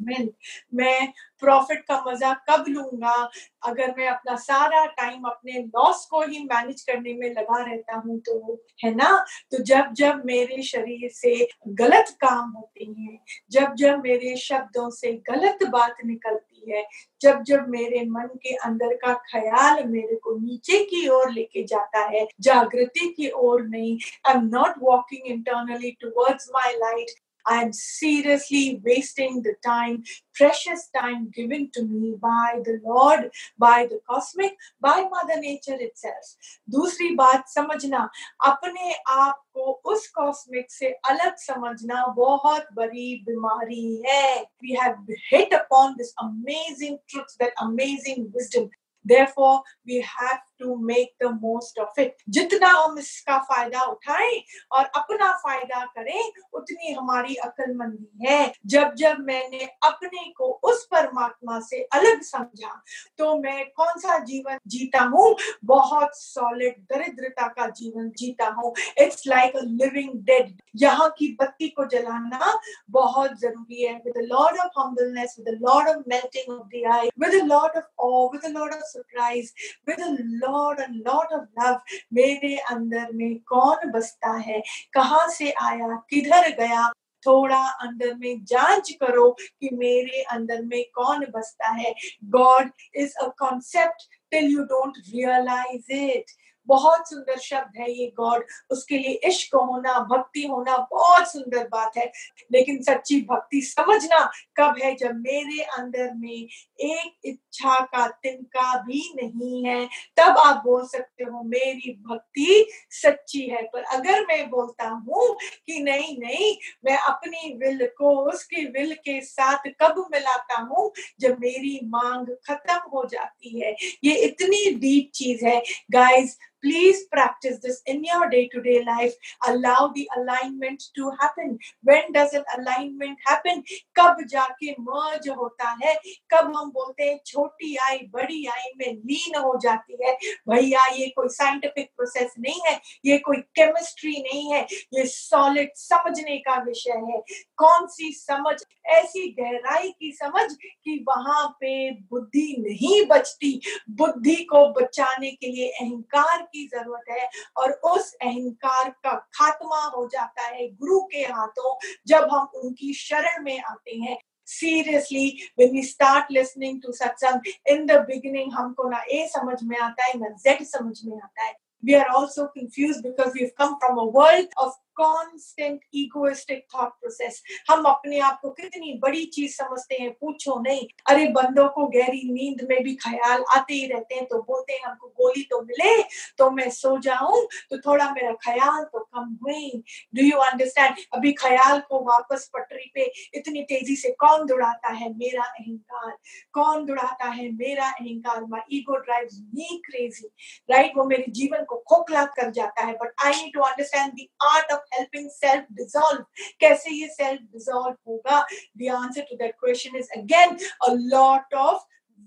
मैं 0.00 1.12
profit 1.40 1.80
का 1.80 2.02
मज़ा 2.06 2.32
कब 2.50 2.64
लूँगा? 2.68 3.30
अगर 3.66 3.94
मैं 3.98 4.08
अपना 4.08 4.36
सारा 4.36 4.84
टाइम 4.86 5.24
अपने 5.24 5.52
लॉस 5.52 6.04
को 6.10 6.20
ही 6.22 6.38
मैनेज 6.44 6.82
करने 6.82 7.14
में 7.14 7.28
लगा 7.30 7.62
रहता 7.64 7.96
हूँ 7.96 8.18
तो 8.20 8.58
है 8.84 8.94
ना? 8.94 9.24
तो 9.50 9.62
जब 9.64 9.92
जब 9.92 10.22
मेरे 10.24 10.62
शरीर 10.62 11.08
से 11.10 11.48
गलत 11.68 12.16
काम 12.20 12.50
होते 12.50 12.84
हैं, 12.84 13.18
जब 13.50 13.74
जब 13.74 14.02
मेरे 14.02 14.36
शब्दों 14.36 14.88
से 14.90 15.12
गलत 15.30 15.64
बात 15.70 15.96
निकलती 16.04 16.72
है, 16.72 16.84
जब 17.20 17.42
जब 17.42 17.68
मेरे 17.68 18.04
मन 18.04 18.28
के 18.42 18.54
अंदर 18.56 18.94
का 18.94 19.14
ख्याल 19.30 19.84
मेरे 19.84 20.16
को 20.16 20.36
नीचे 20.38 20.84
की 20.84 21.06
ओर 21.08 21.30
लेके 21.30 21.64
जाता 21.64 22.04
है, 22.06 22.26
जागृति 22.40 23.08
की 23.16 23.30
ओर 23.30 23.62
नहीं 23.66 23.98
I 24.26 24.34
am 24.34 24.44
not 24.54 24.74
walking 24.82 25.26
internally 25.26 25.90
towards 26.00 26.48
my 26.54 26.72
light 26.72 27.10
I 27.47 27.61
am 27.61 27.73
seriously 27.73 28.81
wasting 28.83 29.41
the 29.41 29.55
time, 29.65 30.03
precious 30.33 30.89
time 30.95 31.29
given 31.29 31.69
to 31.73 31.83
me 31.83 32.15
by 32.21 32.61
the 32.63 32.79
Lord, 32.83 33.31
by 33.57 33.87
the 33.89 33.99
cosmic, 34.09 34.55
by 34.79 35.07
Mother 35.11 35.39
Nature 35.41 35.77
itself. 35.79 36.37
दूसरी 36.69 37.09
बात 37.15 37.49
समझना 37.49 38.09
अपने 38.47 38.93
आप 39.07 39.43
को 39.53 39.81
उस 39.85 40.07
कॉस्मिक 40.07 40.71
से 40.71 40.91
अलग 41.09 41.35
समझना 41.37 42.05
बहुत 42.15 42.67
बड़ी 42.73 43.23
बीमारी 43.27 44.01
है 44.07 44.45
We 44.61 44.77
have 44.79 44.97
hit 45.29 45.51
upon 45.51 45.95
this 45.97 46.13
amazing 46.19 46.99
truth, 47.09 47.35
that 47.39 47.51
amazing 47.59 48.31
wisdom. 48.33 48.69
Therefore, 49.08 49.62
we 49.86 50.00
have 50.02 50.42
to 50.60 50.76
make 50.82 51.12
the 51.20 51.30
most 51.42 51.78
of 51.78 51.98
it. 51.98 52.14
जितना 52.28 52.68
हम 52.68 52.98
इसका 52.98 53.38
फ़ायदा 53.50 53.82
उठाएँ 53.82 54.42
और 54.72 54.84
अपना 54.96 55.30
फ़ायदा 55.44 55.84
करें 55.96 56.32
उतनी 56.54 56.92
हमारी 56.92 57.34
अकलमंदी 57.44 58.26
है। 58.26 58.52
जब 58.66 58.94
जब 58.98 59.16
मैंने 59.26 59.64
अपने 59.84 60.24
को 60.36 60.50
उस 60.70 60.84
परमात्मा 60.92 61.58
से 61.60 61.82
अलग 61.94 62.22
समझा 62.22 62.82
तो 63.18 63.34
मैं 63.38 63.64
कौन 63.76 64.00
सा 64.00 64.18
जीवन 64.24 64.58
जीता 64.66 65.02
हूँ? 65.14 65.36
बहुत 65.64 66.16
सॉलिड 66.16 66.74
दरिद्रता 66.92 67.46
का 67.48 67.68
जीवन 67.70 68.10
जीता 68.18 68.48
हूँ। 68.58 68.74
It's 68.98 69.26
like 69.28 69.56
a 69.56 69.60
living 69.64 70.12
dead 70.26 70.56
यहाँ 70.76 71.08
की 71.18 71.32
बत्ती 71.40 71.68
को 71.68 71.84
जलाना 71.86 72.52
बहुत 72.90 73.38
ज़रूरी 73.40 73.82
है। 73.82 73.94
With 74.04 74.18
load 74.32 74.58
of 74.60 74.80
humbleness 74.80 75.36
with 75.38 75.58
load 75.62 75.88
of 75.88 76.02
melting 76.08 76.54
of 76.54 76.66
the 76.68 76.84
I 76.94 77.10
with 77.20 77.42
load 77.46 77.76
of 77.76 77.86
awe 78.00 78.26
with 78.32 78.50
load 78.56 78.74
of 78.74 78.82
surprise. 78.98 79.46
With 79.88 80.16
load 80.20 80.80
lot 80.90 81.32
of 81.32 81.64
love 81.64 81.80
मेरे 82.12 82.56
अंदर 82.56 83.06
में 83.12 83.38
कौन 83.38 83.90
बसता 83.90 84.32
है? 84.32 84.62
कहाँ 84.92 85.28
से 85.28 85.50
आया? 85.50 85.96
किधर 86.10 86.50
गया? 86.50 86.92
थोड़ा 87.26 87.58
अंदर 87.58 88.14
में 88.14 88.44
जाँच 88.44 88.90
करो 88.90 89.30
कि 89.30 89.70
मेरे 89.72 90.22
अंदर 90.22 90.62
में 90.62 90.84
कौन 90.94 91.26
बसता 91.34 91.68
है। 91.68 91.94
God 92.24 92.70
is 92.94 93.14
a 93.14 93.28
concept 93.38 94.02
till 94.30 94.44
you 94.44 94.62
don't 94.64 94.92
realise 94.98 95.92
it 95.92 96.24
बहुत 96.68 97.08
सुंदर 97.08 97.38
शब्द 97.38 97.80
है 97.80 97.92
ये 97.92 98.12
गॉड। 98.16 98.44
उसके 98.70 98.98
लिए 98.98 99.20
इश्क 99.24 99.54
होना, 99.54 99.98
भक्ति 99.98 100.42
होना 100.42 100.88
बहुत 100.90 101.32
सुंदर 101.32 101.68
बात 101.68 101.96
है। 101.96 102.12
लेकिन 102.52 102.82
सच्ची 102.82 103.20
भक्ति 103.20 103.60
समझना 103.60 104.30
कब 104.56 104.74
है 104.82 104.94
जब 104.94 105.14
मेरे 105.14 105.62
अंदर 105.62 106.10
में 106.14 106.48
एक 106.80 107.12
इच्छा 107.24 107.84
का 107.84 108.08
तिनका 108.08 108.82
भी 108.82 109.12
नहीं 109.16 109.64
है। 109.64 109.88
तब 110.16 110.38
आप 110.38 110.62
बोल 110.64 110.86
सकते 110.86 111.24
हो, 111.24 111.42
मेरी 111.42 111.92
भक्ति 111.92 112.68
सच्ची 112.90 113.46
है। 113.46 113.62
पर 113.62 113.82
अगर 113.82 114.26
मैं 114.26 114.50
बोलता 114.50 114.88
हूँ 114.88 115.36
कि 115.66 115.82
नहीं 115.82 116.18
नहीं, 116.18 116.56
मैं 116.84 116.98
अपनी 116.98 117.52
विल 117.52 117.86
को 117.98 118.30
उसकी 118.30 118.64
विल 118.64 118.94
के 118.94 119.20
साथ 119.20 119.58
कब 119.66 120.08
मिलाता 120.12 120.60
हूँ? 120.60 120.92
जब 121.20 121.38
मेरी 121.40 121.80
मांग 121.84 122.26
खत्म 122.26 122.74
हो 122.74 123.04
जाती 123.04 123.60
है। 123.60 123.76
ये 124.04 124.14
इतनी 124.14 124.70
डीप 124.70 125.10
चीज़ 125.14 125.44
है। 125.44 125.62
Guys 125.90 126.38
Please 126.62 127.04
practice 127.12 127.58
this 127.62 127.82
in 127.86 128.02
your 128.04 128.28
day 128.28 128.48
to 128.48 128.60
day 128.60 128.84
life. 128.84 129.14
Allow 129.46 129.92
the 129.94 130.08
alignment 130.16 130.82
to 130.96 131.10
happen. 131.20 131.58
When 131.82 132.12
does 132.12 132.34
an 132.34 132.44
alignment 132.56 133.18
happen? 133.26 133.62
कब 133.98 134.24
जाके 134.32 134.74
merge 134.80 135.28
होता 135.36 135.70
है 135.82 135.94
कब 136.32 136.52
हम 136.56 136.70
बोलते 136.70 137.04
हैं 137.04 137.18
छोटी 137.26 137.76
आई, 137.88 137.98
बड़ी 138.12 138.44
आई 138.46 138.72
में 138.78 138.94
लीन 138.94 139.38
हो 139.42 139.58
जाती 139.62 139.96
है 140.02 140.14
भैया, 140.48 140.86
ये 140.94 141.08
कोई 141.16 141.28
साइंटिफिक 141.28 141.90
प्रोसेस 141.96 142.34
नहीं 142.40 142.60
है, 142.66 142.80
ये 143.04 143.18
कोई 143.18 143.36
केमिस्ट्री 143.58 144.16
नहीं 144.22 144.52
है, 144.52 144.66
ये 144.94 145.04
सॉलिड 145.06 145.70
समझने 145.76 146.36
का 146.48 146.62
विषय 146.64 146.98
है 147.10 147.22
कौन 147.58 147.86
सी 147.90 148.12
समझ 148.12 148.56
ऐसी 148.98 149.28
गहराई 149.40 149.90
की 149.90 150.12
समझ 150.12 150.50
कि 150.52 151.04
वहाँ 151.08 151.48
पे 151.60 151.90
बुद्धि 152.10 152.54
नहीं 152.60 153.04
बचती 153.06 153.60
बुद्धि 153.90 154.36
को 154.52 154.66
बचाने 154.72 155.30
के 155.30 155.50
लिए 155.52 155.68
अहंकार 155.70 156.47
की 156.52 156.66
ज़रूरत 156.74 157.10
है 157.10 157.28
और 157.56 157.72
उस 157.92 158.12
अहंकार 158.22 158.90
का 159.04 159.14
खात्मा 159.34 159.82
हो 159.96 160.08
जाता 160.12 160.46
है 160.46 160.68
गुरु 160.70 161.00
के 161.12 161.22
हाथों 161.32 161.76
जब 162.08 162.28
हम 162.32 162.48
उनकी 162.62 162.92
शरण 162.94 163.44
में 163.44 163.58
आते 163.60 163.98
हैं 163.98 164.16
seriously 164.48 165.24
when 165.56 165.72
we 165.72 165.82
start 165.82 166.30
listening 166.30 166.76
to 166.80 166.92
satsang 166.98 167.40
in 167.66 167.86
the 167.86 167.96
beginning 168.06 168.52
हमको 168.52 168.88
ना 168.90 169.02
ए 169.12 169.26
समझ 169.32 169.56
में 169.62 169.78
आता 169.78 170.04
है 170.04 170.18
ना 170.18 170.28
जेड 170.44 170.62
समझ 170.66 171.00
में 171.04 171.16
आता 171.16 171.44
है 171.44 171.54
we 171.82 171.94
are 171.94 172.08
also 172.10 172.48
confused 172.48 173.02
because 173.02 173.34
we've 173.34 173.54
come 173.54 173.76
from 173.78 173.98
a 173.98 174.06
world 174.06 174.48
of 174.56 174.72
constant 175.00 175.80
egoistic 175.94 176.62
thought 176.72 176.94
process. 176.98 177.40
हम 177.70 177.84
अपने 177.84 178.18
आप 178.20 178.38
को 178.42 178.50
कितनी 178.50 178.92
बड़ी 179.02 179.24
चीज़ 179.26 179.54
समझते 179.54 179.94
हैं, 179.94 180.10
पूछो 180.12 180.58
नहीं। 180.60 180.86
अरे, 181.06 181.26
बंदों 181.28 181.68
को 181.68 181.86
गहरी 181.88 182.22
नींद 182.32 182.66
में 182.70 182.82
भी 182.84 182.94
ख्याल 182.96 183.44
आते 183.50 183.74
ही 183.74 183.86
रहते 183.86 184.14
हैं 184.14 184.26
तो 184.26 184.42
बोलते 184.42 184.72
हैं, 184.72 184.80
हमको 184.84 185.08
गोली 185.18 185.42
तो 185.42 185.60
मिले 185.62 186.02
तो 186.38 186.50
मैं 186.50 186.68
सो 186.70 186.96
जाऊँ 187.00 187.46
तो 187.70 187.78
थोड़ा 187.78 188.10
मेरा 188.12 188.32
ख्याल 188.44 188.82
तो 188.84 188.98
कम 189.04 189.36
हुए। 189.42 189.82
डू 190.14 190.24
यू 190.24 190.38
अंडरस्टैंड 190.40 190.96
अभी 191.14 191.32
ख्याल 191.32 191.80
को 191.80 192.00
वापस 192.04 192.50
पटरी 192.54 192.90
पे 192.94 193.04
इतनी 193.34 193.62
तेज़ी 193.62 193.96
से 193.96 194.10
कौन 194.20 194.46
दौड़ाता 194.46 194.88
है? 194.88 195.12
मेरा 195.14 195.42
अहंकार। 195.42 196.16
कौन 196.52 196.84
दौड़ाता 196.86 197.28
है? 197.28 197.50
मेरा 197.52 197.88
अहंकार। 197.90 198.44
My 198.44 198.76
ego 198.78 198.96
drives 198.96 199.38
me 199.54 199.82
crazy 199.86 200.28
right 200.70 200.92
वो 200.96 201.04
मेरे 201.04 201.24
जीवन 201.30 201.64
को 201.64 201.76
खोखला 201.88 202.24
कर 202.36 202.50
जाता 202.50 202.84
है। 202.86 202.92
But 202.94 203.12
I 203.24 203.32
need 203.32 203.52
to 203.54 203.60
understand 203.62 204.12
the 204.12 204.26
art 204.44 204.72
of 204.72 204.80
helping 204.92 205.30
self 205.30 205.64
dissolve 205.80 206.24
कैसे 206.60 206.90
ये 206.90 207.08
self 207.14 207.40
dissolve 207.54 207.96
होगा 208.06 208.44
the 208.76 208.88
answer 208.90 209.24
to 209.24 209.36
that 209.38 209.58
question 209.58 209.96
is 209.96 210.08
again 210.16 210.58
a 210.88 210.94
lot 211.14 211.58
of 211.62 211.80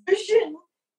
vision 0.07 0.55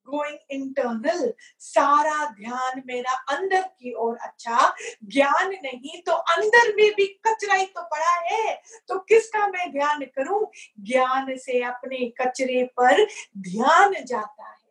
going 0.06 0.38
internal 0.50 1.20
सारा 1.60 2.24
ध्यान 2.34 2.82
मेरा 2.86 3.12
अंदर 3.36 3.62
की 3.62 3.92
ओर 4.04 4.16
अच्छा 4.22 4.72
ज्ञान 5.14 5.52
नहीं 5.64 6.00
तो 6.06 6.12
अंदर 6.36 6.74
में 6.76 6.90
भी 6.96 7.06
कचरा 7.26 7.54
ही 7.54 7.66
तो 7.66 7.82
पड़ा 7.92 8.14
है 8.30 8.54
तो 8.88 8.98
किसका 9.08 9.46
मैं 9.48 9.70
ध्यान 9.72 10.04
करूँ 10.18 10.46
ज्ञान 10.90 11.36
से 11.38 11.62
अपने 11.64 12.08
कचरे 12.20 12.64
पर 12.80 13.04
ध्यान 13.50 13.94
जाता 14.04 14.48
है 14.48 14.61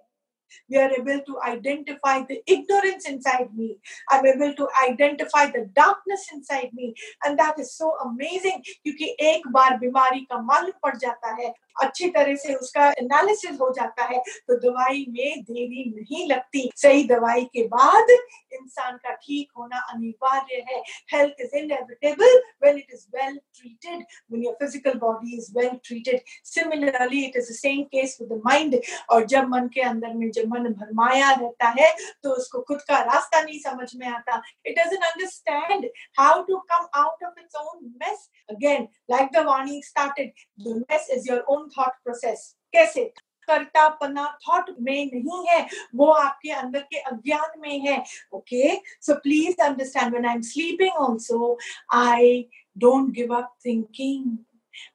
we 0.70 0.78
are 0.78 0.92
able 0.92 1.22
to 1.26 1.42
identify 1.42 2.20
the 2.20 2.42
ignorance 2.48 3.08
inside 3.08 3.50
me. 3.56 3.78
I'm 4.10 4.26
able 4.26 4.54
to 4.56 4.68
identify 4.90 5.46
the 5.46 5.70
darkness 5.74 6.28
inside 6.34 6.70
me. 6.74 6.94
And 7.24 7.38
that 7.40 7.60
is 7.60 7.74
so 7.74 7.94
amazing 8.06 8.62
क्योंकि 8.84 9.16
एक 9.20 9.48
बार 9.48 9.78
बीमारी 9.78 10.20
का 10.32 10.42
मालूम 10.42 10.80
पड़ 10.84 10.96
जाता 10.98 11.34
है 11.42 11.54
अच्छी 11.84 12.10
तरह 12.12 12.36
से 12.36 12.54
उसका 12.56 12.88
एनालिसिस 13.00 13.60
हो 13.62 13.72
जाता 13.76 14.04
है 14.06 14.20
तो 14.20 14.58
दवाई 14.60 15.06
में 15.10 15.42
देरी 15.44 15.84
नहीं 15.90 16.28
लगती। 16.30 16.70
सही 16.78 17.04
दवाई 17.08 17.44
के 17.54 17.64
बाद 17.68 18.10
इंसान 18.54 18.98
का 18.98 19.14
ठीक 19.14 19.52
होना 19.58 19.80
अनिवार्य 19.94 20.64
है। 20.70 20.82
Health 21.14 21.42
is 21.42 21.56
inevitable 21.58 22.38
when 22.64 22.78
it 22.78 22.94
is 22.94 23.06
well 23.16 23.40
treated 23.60 24.00
when 24.32 24.44
your 24.44 24.54
physical 24.62 24.98
body 25.00 25.38
is 25.38 25.52
well 25.58 25.70
treated 25.86 26.22
similarly 26.54 27.24
it 27.26 27.38
is 27.38 27.52
the 27.52 27.56
same 27.56 27.84
case 27.92 28.18
with 28.22 28.30
the 28.32 28.42
mind 28.46 28.80
और 29.10 29.26
जब 29.34 29.48
मन 29.50 29.68
के 29.74 29.82
अंदर 29.82 30.14
में 30.14 30.30
जब 30.32 30.54
मन 30.54 30.68
भरमाया 30.74 31.32
रहता 31.32 31.70
है 31.80 31.92
तो 32.24 32.36
उसको 32.36 32.62
खुद 32.68 32.82
का 32.90 33.02
रास्ता 33.04 33.42
नहीं 33.42 33.60
समझ 33.60 33.90
में 33.96 34.08
आता। 34.08 34.42
It 34.66 34.80
doesn't 34.80 35.04
understand 35.04 35.90
how 36.20 36.42
to 36.44 36.58
come 36.72 36.88
out 37.02 37.24
of 37.26 37.40
its 37.40 37.56
own 37.58 37.94
mess 38.04 38.30
again 38.50 38.88
like 39.12 39.30
the 39.34 39.46
Vani 39.46 39.82
started 39.84 40.32
the 40.60 40.76
mess 40.90 41.10
is 41.12 41.30
your 41.32 41.40
own 41.50 41.61
thought 41.70 42.04
process 42.04 42.56
कैसे? 42.74 43.12
कर्तापना 43.48 44.26
थॉट 44.48 44.70
में 44.82 45.06
नहीं 45.06 45.46
है। 45.48 45.68
वो 45.96 46.06
आपके 46.06 46.50
अंदर 46.50 46.80
के 46.80 46.98
अज्ञान 46.98 47.60
में 47.60 47.80
है। 47.80 48.04
Okay 48.34 48.76
so 49.02 49.14
please 49.14 49.62
understand 49.62 50.12
when 50.12 50.26
I 50.26 50.36
am 50.36 50.42
sleeping 50.42 50.92
also 51.10 51.58
I 51.94 52.50
don't 52.78 53.12
give 53.14 53.36
up 53.36 53.56
thinking 53.66 54.38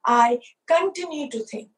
I 0.09 0.37
continue 0.69 1.26
to 1.26 1.38
think 1.38 1.71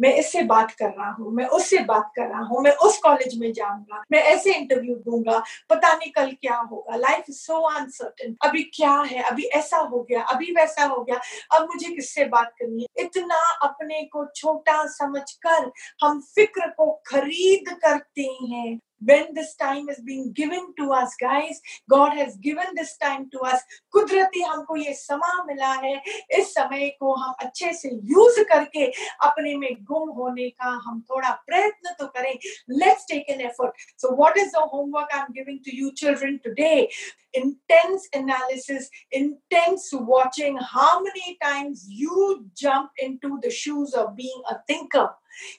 मैं 0.00 0.14
इससे 0.14 0.42
बात 0.42 0.70
कर 0.70 0.88
रहा 0.88 1.10
हूँ, 1.10 1.32
मैं 1.32 1.46
उससे 1.46 1.78
बात 1.78 2.12
कर 2.16 2.28
रहा 2.28 2.40
हूँ, 2.40 2.62
मैं 2.62 2.72
उस 2.72 2.98
कॉलेज 2.98 3.38
में 3.38 3.52
जाऊँगा, 3.52 4.02
मैं 4.12 4.18
ऐसे 4.18 4.54
इंटरव्यू 4.54 4.94
दूँगा, 4.94 5.38
पता 5.70 5.92
नहीं 5.94 6.12
कल 6.12 6.30
क्या 6.30 6.56
होगा। 6.56 6.96
लाइफ 6.96 7.24
इज़ 7.30 7.36
सो 7.36 7.60
अनसर्टन 7.60 8.36
अभी 8.44 8.62
क्या 8.62 8.92
है? 9.00 9.22
अभी 9.22 9.44
ऐसा 9.44 9.76
हो 9.76 10.02
गया, 10.02 10.22
अभी 10.22 10.52
वैसा 10.52 10.84
हो 10.84 11.02
गया। 11.02 11.20
अब 11.52 11.62
मुझे 11.62 11.94
किससे 11.94 12.24
बात 12.24 12.52
करनी 12.58 12.82
है? 12.82 13.04
इतना 13.04 13.38
अपने 13.62 14.02
को 14.02 14.26
छोटा 14.36 14.86
समझकर 14.86 15.70
हम 16.02 16.20
फ़िक्र 16.20 16.68
को 16.70 16.90
खरीद 17.06 17.74
करते 17.84 18.22
हैं। 18.22 18.78
when 19.03 19.33
this 19.33 19.55
time 19.55 19.89
is 19.89 19.99
being 20.05 20.31
given 20.31 20.73
to 20.77 20.91
us 20.91 21.15
guys 21.19 21.59
god 21.89 22.13
has 22.13 22.35
given 22.37 22.65
this 22.75 22.97
time 22.97 23.29
to 23.31 23.39
us 23.51 23.61
कुदरती 23.95 24.41
हमको 24.41 24.75
ये 24.77 24.93
समा 24.93 25.43
मिला 25.47 25.71
है 25.85 25.95
इस 26.39 26.53
समय 26.53 26.89
को 26.99 27.13
हम 27.21 27.33
अच्छे 27.45 27.73
से 27.73 27.89
यूज 28.11 28.39
करके 28.51 28.85
अपने 29.27 29.55
में 29.57 29.69
गुम 29.91 30.09
होने 30.17 30.49
का 30.49 30.69
हम 30.87 31.01
थोड़ा 31.09 31.31
प्रयत्न 31.47 31.95
तो 31.99 32.07
करें 32.17 32.33
let's 32.81 33.05
take 33.05 33.29
an 33.29 33.41
effort 33.41 33.73
so 33.97 34.13
what 34.21 34.37
is 34.37 34.51
the 34.51 34.65
homework 34.73 35.09
i'm 35.13 35.33
giving 35.33 35.59
to 35.63 35.75
you 35.75 35.91
children 36.03 36.39
today 36.43 36.89
intense 37.33 38.07
analysis 38.13 38.89
intense 39.11 39.89
watching 39.93 40.57
how 40.57 41.01
many 41.01 41.37
times 41.41 41.85
you 41.87 42.45
jump 42.55 42.89
into 42.97 43.39
the 43.41 43.49
shoes 43.49 43.93
of 43.93 44.15
being 44.15 44.41
a 44.49 44.57
thinker 44.67 45.09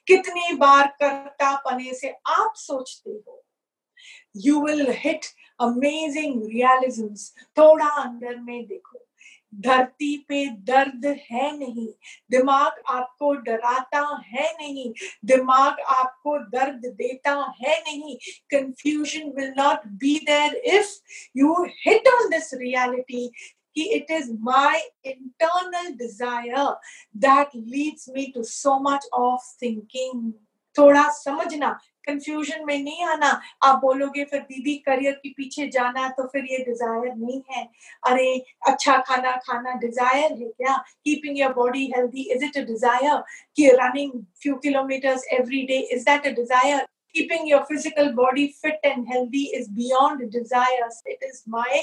कितनी 0.07 0.53
बार 0.53 0.87
करता 0.87 1.55
पने 1.55 1.93
से 1.93 2.09
आप 2.09 2.53
सोचते 2.55 3.09
हो? 3.09 3.45
You 4.37 4.65
will 4.65 4.87
hit 4.89 5.25
amazing 5.59 6.43
realisms 6.45 7.33
थोड़ा 7.57 7.85
अंदर 7.85 8.35
में 8.35 8.67
देखो। 8.67 9.03
धरती 9.55 10.17
पे 10.17 10.45
दर्द 10.45 11.05
है 11.05 11.57
नहीं। 11.57 11.87
दिमाग 12.31 12.81
आपको 12.87 13.33
डराता 13.33 14.23
है 14.25 14.53
नहीं। 14.53 14.93
दिमाग 15.25 15.79
आपको 15.79 16.39
दर्द 16.39 16.81
देता 16.85 17.31
है 17.31 17.79
नहीं। 17.79 18.17
Confusion 18.51 19.29
will 19.29 19.53
not 19.57 19.87
be 19.87 20.19
there 20.19 20.55
if 20.55 20.87
you 21.37 21.65
hit 21.69 22.07
on 22.07 22.29
this 22.29 22.53
reality 22.53 23.31
कि 23.77 23.89
it 23.99 24.11
is 24.13 24.33
my 24.49 24.75
internal 25.05 25.93
desire 26.01 26.67
that 27.27 27.55
leads 27.75 28.09
me 28.09 28.31
to 28.33 28.43
so 28.43 28.79
much 28.89 29.07
of 29.21 29.39
thinking. 29.61 30.33
थोड़ा 30.75 31.07
समझना 31.11 31.69
कंफ्यूजन 32.07 32.65
में 32.65 32.77
नहीं 32.83 33.05
आना। 33.05 33.29
आप 33.63 33.79
बोलोगे, 33.81 34.23
फिर 34.25 34.39
दीदी 34.41 34.75
करियर 34.85 35.13
के 35.13 35.29
पीछे 35.37 35.67
जाना 35.69 36.07
तो 36.17 36.27
फिर 36.33 36.43
ये 36.51 36.57
डिज़ायर 36.65 37.15
नहीं 37.15 37.41
है। 37.49 37.63
अरे 38.07 38.27
अच्छा 38.67 38.97
खाना 39.07 39.31
खाना 39.47 39.73
डिज़ायर 39.79 40.31
है 40.33 40.49
क्या? 40.49 40.75
Keeping 41.05 41.39
your 41.39 41.53
body 41.53 41.85
healthy 41.95 42.29
is 42.35 42.45
it 42.45 42.57
a 42.57 42.61
desire 42.67 43.23
कि 43.57 43.67
running 43.81 44.11
few 44.41 44.55
kilometres 44.67 45.25
every 45.39 45.61
day 45.67 45.79
is 45.95 46.03
that 46.09 46.27
a 46.27 46.31
desire 46.35 46.85
keeping 47.17 47.47
your 47.47 47.65
physical 47.65 48.13
body 48.13 48.47
fit 48.61 48.79
and 48.83 49.07
healthy 49.07 49.43
is 49.59 49.67
beyond 49.67 50.31
desires. 50.31 51.01
It 51.05 51.23
is 51.29 51.43
my 51.47 51.81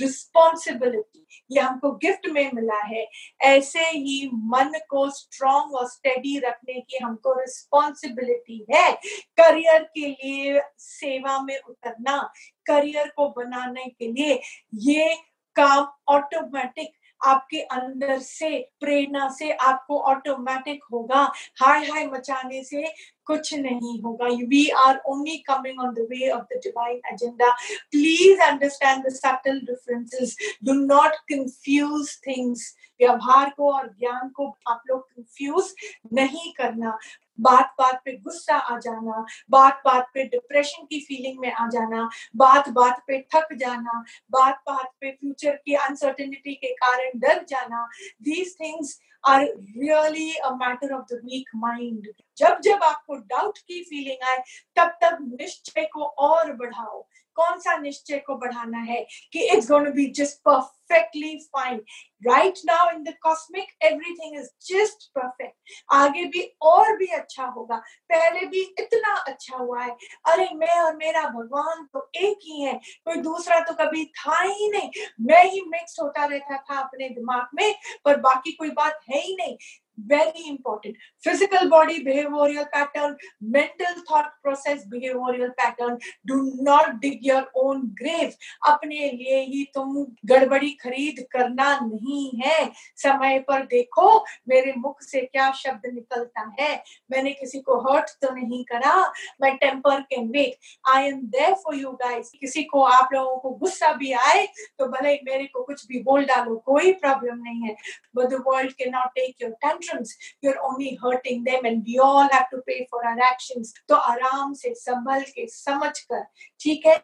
responsibility. 0.00 1.22
ये 1.50 1.60
हमको 1.60 1.90
gift 1.90 2.28
में 2.28 2.50
मिला 2.54 2.80
है। 2.82 3.06
ऐसे 3.40 3.84
ही 3.84 4.30
मन 4.32 4.72
को 4.90 5.10
स्ट्रॉन्ग 5.10 5.74
और 5.74 5.88
स्टेडी 5.88 6.38
रखने 6.38 6.80
की 6.80 6.98
हमको 7.04 7.32
रिस्पॉन्सिबिलिटी 7.40 8.66
है। 8.74 8.92
करियर 9.40 9.82
के 9.82 10.08
लिए 10.08 10.60
सेवा 10.78 11.40
में 11.42 11.58
उतरना 11.68 12.18
करियर 12.66 13.08
को 13.16 13.28
बनाने 13.28 13.84
के 13.84 14.12
लिए 14.12 14.40
ये 14.74 15.14
काम 15.56 15.86
ऑटोमेटिक 16.08 16.92
आपके 17.20 17.60
अंदर 17.60 18.18
से, 18.18 18.58
प्रेरणा 18.80 19.28
से 19.28 19.50
आपको 19.52 20.00
ऑटोमेटिक 20.10 20.84
होगा। 20.92 21.22
हाय 21.62 21.84
हाय 21.86 22.06
मचाने 22.06 22.62
से 22.64 22.94
कुछ 23.26 23.52
नहीं 23.54 24.00
होगा। 24.02 24.26
We 24.48 24.68
are 24.78 25.00
only 25.06 25.36
coming 25.48 25.80
on 25.80 25.94
the 25.94 26.06
way 26.10 26.28
of 26.30 26.44
the 26.52 26.60
divine 26.64 27.00
agenda 27.12 27.50
please 27.90 28.40
understand 28.40 29.04
the 29.06 29.12
subtle 29.14 29.60
differences 29.60 30.36
do 30.64 30.72
not 30.72 31.14
confuse 31.32 32.16
things 32.26 32.74
व्यवहार 33.00 33.50
को 33.56 33.72
और 33.72 33.88
ज्ञान 33.98 34.28
को 34.28 34.56
आप 34.68 34.82
लोग 34.90 35.08
कंफ्यूज 35.08 35.74
नहीं 36.12 36.52
करना। 36.52 36.98
बात 37.40 37.74
बात 37.78 38.00
पे 38.04 38.16
गुस्सा 38.16 38.56
आ 38.56 38.78
जाना 38.78 39.24
बात 39.50 39.82
बात 39.84 40.10
पे 40.14 40.24
डिप्रेशन 40.24 40.84
की 40.84 41.00
फीलिंग 41.00 41.38
में 41.40 41.52
आ 41.52 41.66
जाना 41.68 42.08
बात 42.36 42.68
बात 42.68 43.02
पे 43.06 43.20
थक 43.34 43.52
जाना 43.52 44.04
बात 44.30 44.62
बात 44.66 44.90
पे 45.00 45.10
फ्यूचर 45.10 45.56
की 45.56 45.74
अनसर्टेनिटी 45.74 46.54
के 46.54 46.72
कारण 46.74 47.18
डर 47.18 47.44
जाना 47.48 47.88
these 48.22 48.54
things 48.60 49.00
are 49.24 49.42
really 49.42 50.32
a 50.34 50.50
matter 50.50 50.92
of 50.92 51.14
the 51.14 51.20
weak 51.24 51.50
mind 51.56 52.08
जब 52.38 52.60
जब 52.60 52.82
आपको 52.82 53.16
डाउट 53.16 53.58
की 53.58 53.82
फीलिंग 53.82 54.28
आए 54.28 54.42
तब 54.76 54.98
तब 55.02 55.18
निश्चय 55.40 55.88
को 55.92 56.04
और 56.04 56.52
बढ़ाओ। 56.52 57.06
कौन 57.36 57.58
सा 57.60 57.76
निश्चय 57.78 58.18
को 58.18 58.36
बढ़ाना 58.36 58.78
है 58.78 59.06
कि 59.32 59.48
it's 59.48 59.70
going 59.70 59.86
to 59.86 59.92
be 59.92 60.06
just 60.06 60.36
perfectly 60.48 61.38
fine 61.38 61.82
right 62.26 62.54
now 62.66 62.90
in 62.90 63.02
the 63.02 63.14
cosmic 63.22 63.66
everything 63.82 64.40
is 64.40 64.46
just 64.46 65.10
perfect 65.18 65.56
आगे 65.92 66.24
भी 66.24 66.56
और 66.62 66.96
भी 66.96 67.06
अच्छा 67.06 67.44
होगा। 67.44 67.76
पहले 68.12 68.46
भी 68.46 68.60
इतना 68.78 69.14
अच्छा 69.14 69.56
हुआ 69.56 69.82
है। 69.82 69.96
अरे, 70.26 70.48
मैं 70.54 70.80
और 70.80 70.96
मेरा 70.96 71.22
भगवान 71.22 71.88
तो 71.92 72.10
एक 72.14 72.38
ही 72.42 72.62
है। 72.62 72.74
कोई 72.74 73.16
दूसरा 73.16 73.60
तो 73.60 73.74
कभी 73.74 74.04
था 74.04 74.42
ही 74.42 74.70
नहीं। 74.70 74.90
मैं 75.20 75.44
ही 75.44 75.60
मिक्स 75.60 75.96
होता 76.02 76.24
रहता 76.24 76.56
था 76.56 76.78
अपने 76.78 77.08
दिमाग 77.08 77.46
में, 77.54 77.74
पर 78.04 78.16
बाकी 78.16 78.52
कोई 78.52 78.70
बात 78.70 79.00
है 79.10 79.20
ही 79.20 79.36
नहीं। 79.36 79.56
Very 79.98 80.48
important. 80.48 80.96
Physical 81.18 81.68
body 81.68 82.04
behavioral 82.04 82.66
pattern, 82.72 83.16
mental 83.40 83.94
thought 84.08 84.32
process 84.42 84.84
behavioral 84.86 85.50
pattern. 85.56 85.98
Do 86.26 86.52
not 86.60 87.00
dig 87.00 87.22
your 87.22 87.44
own 87.54 87.94
grave. 87.94 88.34
अपने 88.68 89.10
लिए 89.12 89.40
ही 89.42 89.64
तुम 89.74 90.04
गड़बड़ी 90.26 90.70
खरीद 90.82 91.24
करना 91.32 91.78
नहीं 91.82 92.30
है। 92.42 92.70
समय 92.96 93.38
पर 93.48 93.64
देखो, 93.66 94.24
मेरे 94.48 94.72
मुख 94.76 95.02
से 95.02 95.20
क्या 95.20 95.50
शब्द 95.52 95.90
निकलता 95.94 96.52
है। 96.60 96.82
मैंने 97.10 97.32
किसी 97.32 97.60
को 97.60 97.78
हर्ट 97.88 98.10
तो 98.22 98.34
नहीं 98.34 98.62
करा। 98.64 98.94
मैं 99.40 99.56
temper 99.56 100.00
can 100.10 100.28
wait 100.30 100.56
I 100.94 101.06
am 101.08 101.20
there 101.30 101.54
for 101.64 101.74
you 101.74 101.90
guys 102.02 102.30
किसी 102.40 102.62
को 102.64 102.82
आप 102.82 103.12
लोगों 103.12 103.36
को 103.38 103.50
गुस्सा 103.58 103.92
भी 103.92 104.12
आए 104.12 104.46
तो 104.78 104.86
भले 104.88 105.14
मेरे 105.24 105.44
को 105.46 105.62
कुछ 105.62 105.86
भी 105.86 106.02
बोल 106.02 106.24
डालो, 106.24 106.56
कोई 106.66 106.92
प्रॉब्लम 106.92 107.42
नहीं 107.42 107.62
है। 107.62 107.76
But 108.16 108.28
the 108.30 108.42
world 108.46 108.72
can 108.72 108.92
not 108.92 109.14
take 109.14 109.42
your 109.42 109.50
tension 109.52 109.84
tantrums 109.86 110.16
you're 110.42 110.56
only 110.62 110.98
hurting 111.02 111.44
them 111.44 111.64
and 111.64 111.84
we 111.86 111.98
all 111.98 112.28
have 112.30 112.48
to 112.50 112.58
pay 112.66 112.86
for 112.90 113.04
our 113.04 113.18
actions. 113.20 113.72
तो 113.88 113.94
आराम 113.94 114.52
से, 114.54 114.74
संभल 114.74 115.22
के, 115.34 115.46
समझ 115.46 115.98
कर, 116.00 116.24
ठीक 116.60 116.86
है? 116.86 116.96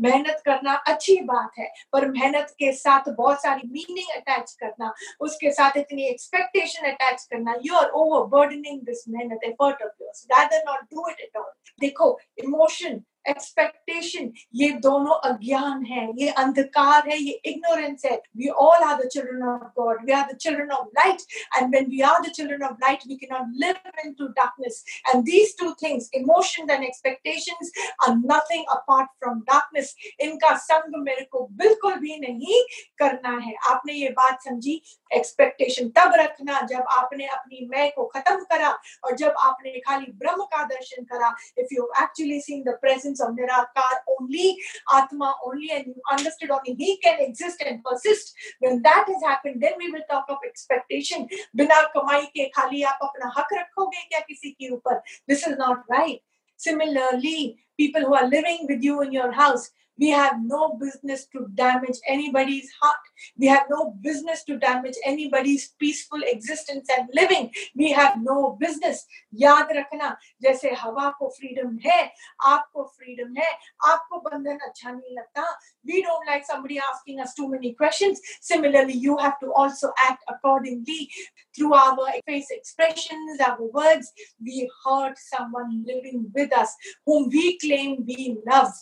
मेहनत 0.00 0.42
करना 0.46 0.74
अच्छी 0.88 1.16
बात 1.22 1.58
है, 1.58 1.70
पर 1.92 2.08
मेहनत 2.10 2.54
के 2.58 2.72
साथ 2.72 3.10
बहुत 3.16 3.42
सारी 3.42 3.68
मीनिंग 3.68 4.16
अटैच 4.16 4.52
करना, 4.60 4.92
उसके 5.20 5.50
साथ 5.52 5.76
इतनी 5.76 6.08
एक्सपेक्टेशन 6.08 6.90
अटैच 6.90 7.24
करना 7.30 7.54
you 7.64 7.74
are 7.76 7.90
over 8.02 8.26
burdening 8.36 8.80
this 8.86 9.04
मेहनत 9.08 9.44
effort 9.44 9.82
of 9.82 10.02
yours 10.02 10.26
rather 10.32 10.62
not 10.66 10.84
do 10.94 11.08
it 11.10 11.20
at 11.20 11.36
all 11.36 11.50
देखो 11.80 12.18
इमोशन 12.44 13.02
एक्सपेक्टेशन 13.26 14.30
ये 14.54 14.70
दोनों 14.82 15.14
अज्ञान 15.30 15.84
है, 15.84 16.06
ये 16.16 16.28
अंधकार 16.28 17.08
है, 17.08 17.18
ये 17.18 17.32
इग्नोरेंस 17.46 18.04
है. 18.06 18.16
We 18.36 18.48
all 18.48 18.82
are 18.84 19.02
the 19.02 19.08
children 19.08 19.42
of 19.48 19.62
God 19.80 20.04
we 20.06 20.12
are 20.12 20.32
the 20.32 20.36
children 20.36 20.70
of 20.72 20.88
light 20.98 21.22
and 21.56 21.70
when 21.70 21.86
we 21.90 22.00
are 22.10 22.20
the 22.20 22.30
children 22.32 22.62
of 22.68 22.76
light 22.82 23.06
we 23.08 23.16
can 23.16 23.34
not 23.34 23.54
live 23.64 24.00
into 24.04 24.26
darkness 24.40 24.84
and 25.08 25.22
these 25.24 25.56
two 25.60 25.70
things 25.82 26.10
emotions 26.14 26.70
and 26.70 26.84
expectations 26.84 27.72
are 28.02 28.14
nothing 28.16 28.64
apart 28.70 29.08
from 29.18 29.40
darkness 29.50 29.94
इनका 30.20 30.54
संग 30.58 31.02
मेरे 31.02 31.24
को 31.32 31.46
बिल्कुल 31.62 31.94
भी 32.00 32.18
नहीं 32.18 32.62
करना 32.98 33.36
है। 33.44 33.54
आपने 33.70 33.92
ये 33.92 34.08
बात 34.16 34.42
समझी? 34.42 34.80
एक्सपेक्टेशन 35.12 35.88
तब 35.96 36.12
रखना 36.16 36.60
जब 36.66 36.84
आपने 36.90 37.26
अपनी 37.28 37.66
मैं 37.70 37.90
को 37.92 38.04
खत्म 38.06 38.44
करा 38.50 38.68
और 39.04 39.16
जब 39.16 39.34
आपने 39.38 39.78
खाली 39.80 40.12
ब्रह्म 40.12 40.44
का 40.44 40.64
दर्शन 40.66 41.04
करा. 41.04 41.34
If 41.58 41.74
you 41.74 41.90
actually 42.02 42.40
seen 42.40 42.62
the 42.62 42.78
presence 42.80 43.11
existence 43.11 43.21
of 43.21 43.35
Nirakar 43.35 43.95
only, 44.19 44.57
Atma 44.93 45.35
only, 45.45 45.71
and 45.71 45.87
you 45.87 45.95
understood 46.11 46.51
only 46.51 46.75
He 46.75 46.97
can 46.97 47.19
exist 47.19 47.63
and 47.65 47.83
persist. 47.83 48.33
When 48.59 48.81
that 48.81 49.05
has 49.07 49.23
happened, 49.23 49.61
then 49.61 49.73
we 49.77 49.91
will 49.91 50.03
talk 50.09 50.25
of 50.29 50.37
expectation. 50.45 51.27
बिना 51.55 51.81
कमाई 51.95 52.25
के 52.35 52.49
खाली 52.55 52.83
आप 52.83 52.99
अपना 53.03 53.33
हक 53.37 53.53
रखोगे 53.53 54.03
क्या 54.09 54.19
किसी 54.19 54.51
के 54.51 54.69
ऊपर? 54.69 55.01
This 55.27 55.47
is 55.47 55.57
not 55.57 55.83
right. 55.89 56.21
Similarly, 56.57 57.57
people 57.77 58.01
who 58.01 58.15
are 58.15 58.27
living 58.27 58.65
with 58.67 58.83
you 58.83 59.01
in 59.01 59.11
your 59.11 59.31
house, 59.31 59.69
we 59.99 60.09
have 60.09 60.39
no 60.43 60.77
business 60.79 61.25
to 61.33 61.47
damage 61.55 61.97
anybody's 62.07 62.69
heart. 62.79 62.97
We 63.37 63.47
have 63.47 63.65
no 63.69 63.95
business 64.01 64.43
to 64.45 64.57
damage 64.57 64.95
anybody's 65.03 65.69
peaceful 65.79 66.19
existence 66.23 66.87
and 66.95 67.09
living. 67.13 67.51
We 67.75 67.91
have 67.91 68.21
no 68.21 68.57
business. 68.59 69.05
याद 69.33 69.71
रखना 69.77 70.15
जैसे 70.41 70.69
हवा 70.81 71.09
को 71.19 71.29
freedom 71.37 71.77
है 71.85 71.99
आपको 72.47 72.83
freedom 72.97 73.35
है 73.37 73.51
आपको 73.87 74.19
बंधन 74.29 74.57
अच्छा 74.67 74.91
नहीं 74.91 75.15
लगता 75.17 75.45
we 75.83 76.01
don't 76.01 76.25
like 76.27 76.45
somebody 76.45 76.79
asking 76.79 77.19
us 77.19 77.33
too 77.33 77.47
many 77.49 77.73
questions 77.73 78.21
similarly 78.41 78.93
you 78.93 79.17
have 79.17 79.37
to 79.39 79.51
also 79.53 79.91
act 80.07 80.23
accordingly 80.27 81.09
through 81.55 81.73
our 81.73 82.09
face 82.25 82.51
expressions 82.51 83.39
our 83.49 83.69
words 83.79 84.11
we 84.43 84.69
hurt 84.83 85.17
someone 85.17 85.83
living 85.85 86.25
with 86.33 86.57
us 86.57 86.75
whom 87.05 87.29
we 87.29 87.57
claim 87.59 88.03
we 88.07 88.37
love 88.51 88.73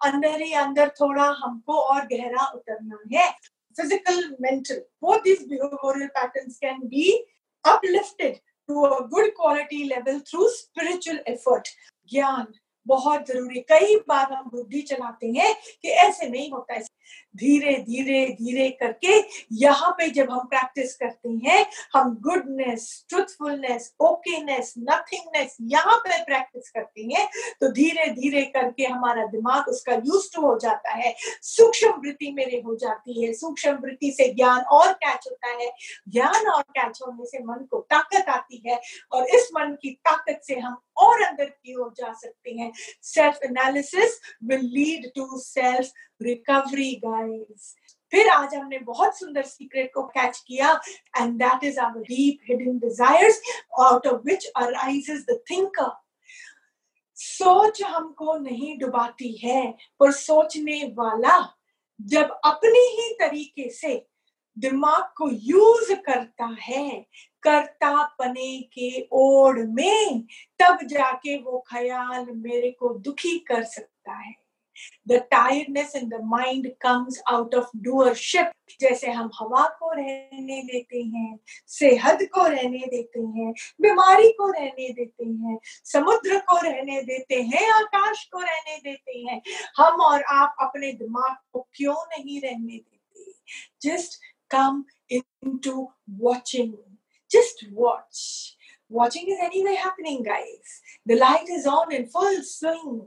अंदर 0.00 0.42
ही 0.42 0.52
अंदर 0.54 0.88
थोड़ा 1.00 1.24
हमको 1.38 1.80
और 1.80 2.06
गहरा 2.06 2.46
उतरना 2.54 2.98
है। 3.12 3.30
Physical 3.76 4.22
mental 4.40 4.82
behavioural 5.04 6.06
patterns 6.06 6.58
can 6.58 6.80
be 6.84 7.10
uplifted 7.64 8.36
to 8.68 8.82
a 8.82 8.98
good 9.08 9.28
quality 9.36 9.82
level 9.84 10.18
through 10.20 10.48
spiritual 10.48 11.20
effort 11.28 11.68
ज्ञान 12.10 12.46
बहुत 12.86 13.26
ज़रूरी 13.28 13.60
कई 13.68 13.96
बार 14.08 14.32
हम 14.32 14.48
बुद्धि 14.50 14.80
चलाते 14.82 15.26
हैं 15.26 15.54
कि 15.82 15.88
ऐसे 16.04 16.28
नहीं 16.28 16.50
होता 16.50 16.74
है। 16.74 16.82
धीरे 17.38 17.74
धीरे 17.82 18.24
धीरे 18.38 18.68
करके 18.80 19.18
यहाँ 19.56 19.90
पे 19.98 20.08
जब 20.10 20.30
हम 20.30 20.46
प्रैक्टिस 20.46 20.94
करते 20.96 21.28
हैं, 21.44 21.66
हम 21.94 22.14
गुडनेस 22.22 23.06
ट्रुथफुलनेस 23.08 23.92
ओकेनेस 24.00 24.74
नथिंगनेस 24.80 25.56
यहाँ 25.62 25.96
पे 25.98 26.22
प्रैक्टिस 26.24 26.70
करते 26.70 27.02
हैं 27.04 27.26
तो 27.60 27.72
धीरे 27.72 28.06
धीरे 28.12 28.42
करके 28.54 28.84
हमारा 28.84 29.26
दिमाग 29.28 29.68
उसका 29.68 29.94
यूज़ 29.94 30.28
हो 30.38 30.58
जाता 30.58 30.90
है। 30.92 31.14
सूक्ष्म 31.42 31.90
वृत्ति 32.00 32.30
मेरे 32.32 32.60
हो 32.66 32.74
जाती 32.76 33.22
है। 33.22 33.32
सूक्ष्म 33.34 33.72
वृत्ति 33.82 34.10
से 34.12 34.28
ज्ञान 34.34 34.60
और 34.72 34.92
कैच 34.94 35.26
होता 35.26 35.48
है। 35.52 35.70
ज्ञान 36.08 36.48
और 36.48 36.62
कैच 36.62 36.98
होने 37.02 37.26
से 37.26 37.38
मन 37.44 37.64
को 37.70 37.80
ताकत 37.90 38.28
आती 38.28 38.62
है 38.66 38.80
और 39.12 39.26
इस 39.36 39.48
मन 39.54 39.76
की 39.82 39.90
ताकत 40.04 40.40
से 40.44 40.58
हम 40.58 40.76
और 40.98 41.22
अंदर 41.22 41.44
की 41.44 41.74
ओर 41.74 41.92
जा 41.98 42.12
सकते 42.12 42.50
हैं। 42.52 42.70
Self 43.02 43.38
analysis 43.44 44.20
will 44.44 44.64
lead 44.74 45.10
to 45.16 45.38
self 45.38 45.92
recovery 46.22 46.94
guys 47.28 47.74
फिर 48.12 48.28
आज 48.28 48.54
हमने 48.54 48.78
बहुत 48.78 49.18
सुंदर 49.18 49.42
सीक्रेट 49.42 49.90
को 49.94 50.02
कैच 50.08 50.38
किया 50.46 50.72
and 51.20 51.38
that 51.38 51.64
is 51.64 51.80
our 51.80 52.02
deep 52.02 52.38
hidden 52.50 52.78
desires 52.78 53.40
out 53.80 54.06
of 54.06 54.22
which 54.26 54.46
arises 54.56 55.24
the 55.30 55.40
thinker 55.50 55.96
सोच 57.16 57.82
हमको 57.82 58.36
नहीं 58.38 58.78
डुबाती 58.78 59.32
है, 59.36 59.74
पर 60.00 60.12
सोचने 60.12 60.82
वाला 60.98 61.38
जब 62.00 62.38
अपने 62.44 62.78
ही 62.78 63.12
तरीके 63.20 63.68
से 63.70 63.94
दिमाग 64.56 65.02
को 65.16 65.28
यूज़ 65.32 65.92
करता 66.06 66.46
है 66.62 67.06
करता 67.42 68.02
पने 68.18 68.60
के 68.72 69.08
ओढ़ 69.12 69.58
में, 69.58 70.26
तब 70.60 70.78
जाके 70.86 71.36
वो 71.38 71.64
ख्याल 71.68 72.26
मेरे 72.30 72.70
को 72.70 72.94
दुखी 72.98 73.38
कर 73.38 73.64
सकता 73.64 74.12
है। 74.12 74.34
The 75.06 75.26
tiredness 75.30 75.94
in 75.94 76.08
the 76.08 76.22
mind 76.22 76.72
comes 76.80 77.20
out 77.30 77.54
of 77.54 77.66
doership. 77.82 78.52
जैसे 78.80 79.10
हम 79.10 79.30
हवा 79.40 79.66
को 79.68 79.92
रहने 79.92 80.62
देते 80.62 81.02
हैं, 81.02 81.38
सेहत 81.66 82.18
को 82.22 82.46
रहने 82.46 82.78
देते 82.78 83.20
हैं, 83.20 83.54
बीमारी 83.80 84.32
को 84.32 84.50
रहने 84.50 84.88
देते 84.88 85.24
हैं, 85.24 85.58
समुद्र 85.84 86.38
को 86.38 86.56
रहने 86.56 87.02
देते 87.02 87.34
हैं, 87.34 87.70
आकाश 87.70 88.24
को 88.24 88.40
रहने 88.40 88.76
देते 88.76 89.18
हैं 89.18 89.42
हम 89.76 90.00
और 90.00 90.22
आप 90.22 90.56
अपने 90.60 90.92
दिमाग 90.92 91.36
को 91.52 91.68
क्यों 91.74 91.94
नहीं 91.94 92.40
रहने 92.40 92.76
देते 92.76 93.32
just 93.82 94.20
come 94.50 94.84
in 95.10 95.58
to 95.58 95.92
watching 96.10 96.74
just 97.30 97.64
just 97.64 98.57
watching 98.90 99.28
is 99.28 99.40
anyway 99.64 99.74
happening 99.76 100.26
light 101.10 101.50
is 101.50 101.68
on 101.68 101.92
in 101.94 102.04
full 102.12 102.40
swing 102.42 103.00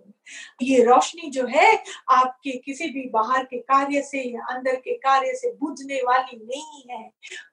ये 0.62 0.84
रोशनी 0.84 1.30
जो 1.32 1.46
है, 1.48 1.72
आपके 2.10 2.52
किसी 2.66 2.88
भी 2.90 3.08
बाहर 3.14 3.44
के 3.46 3.58
कार्य 3.60 4.02
से 4.02 4.22
या 4.24 4.46
अंदर 4.50 4.76
के 4.76 4.94
कार्य 4.98 5.34
से 5.36 5.52
बुझने 5.62 6.02
वाली 6.02 6.38
नहीं 6.38 6.84
है। 6.90 7.04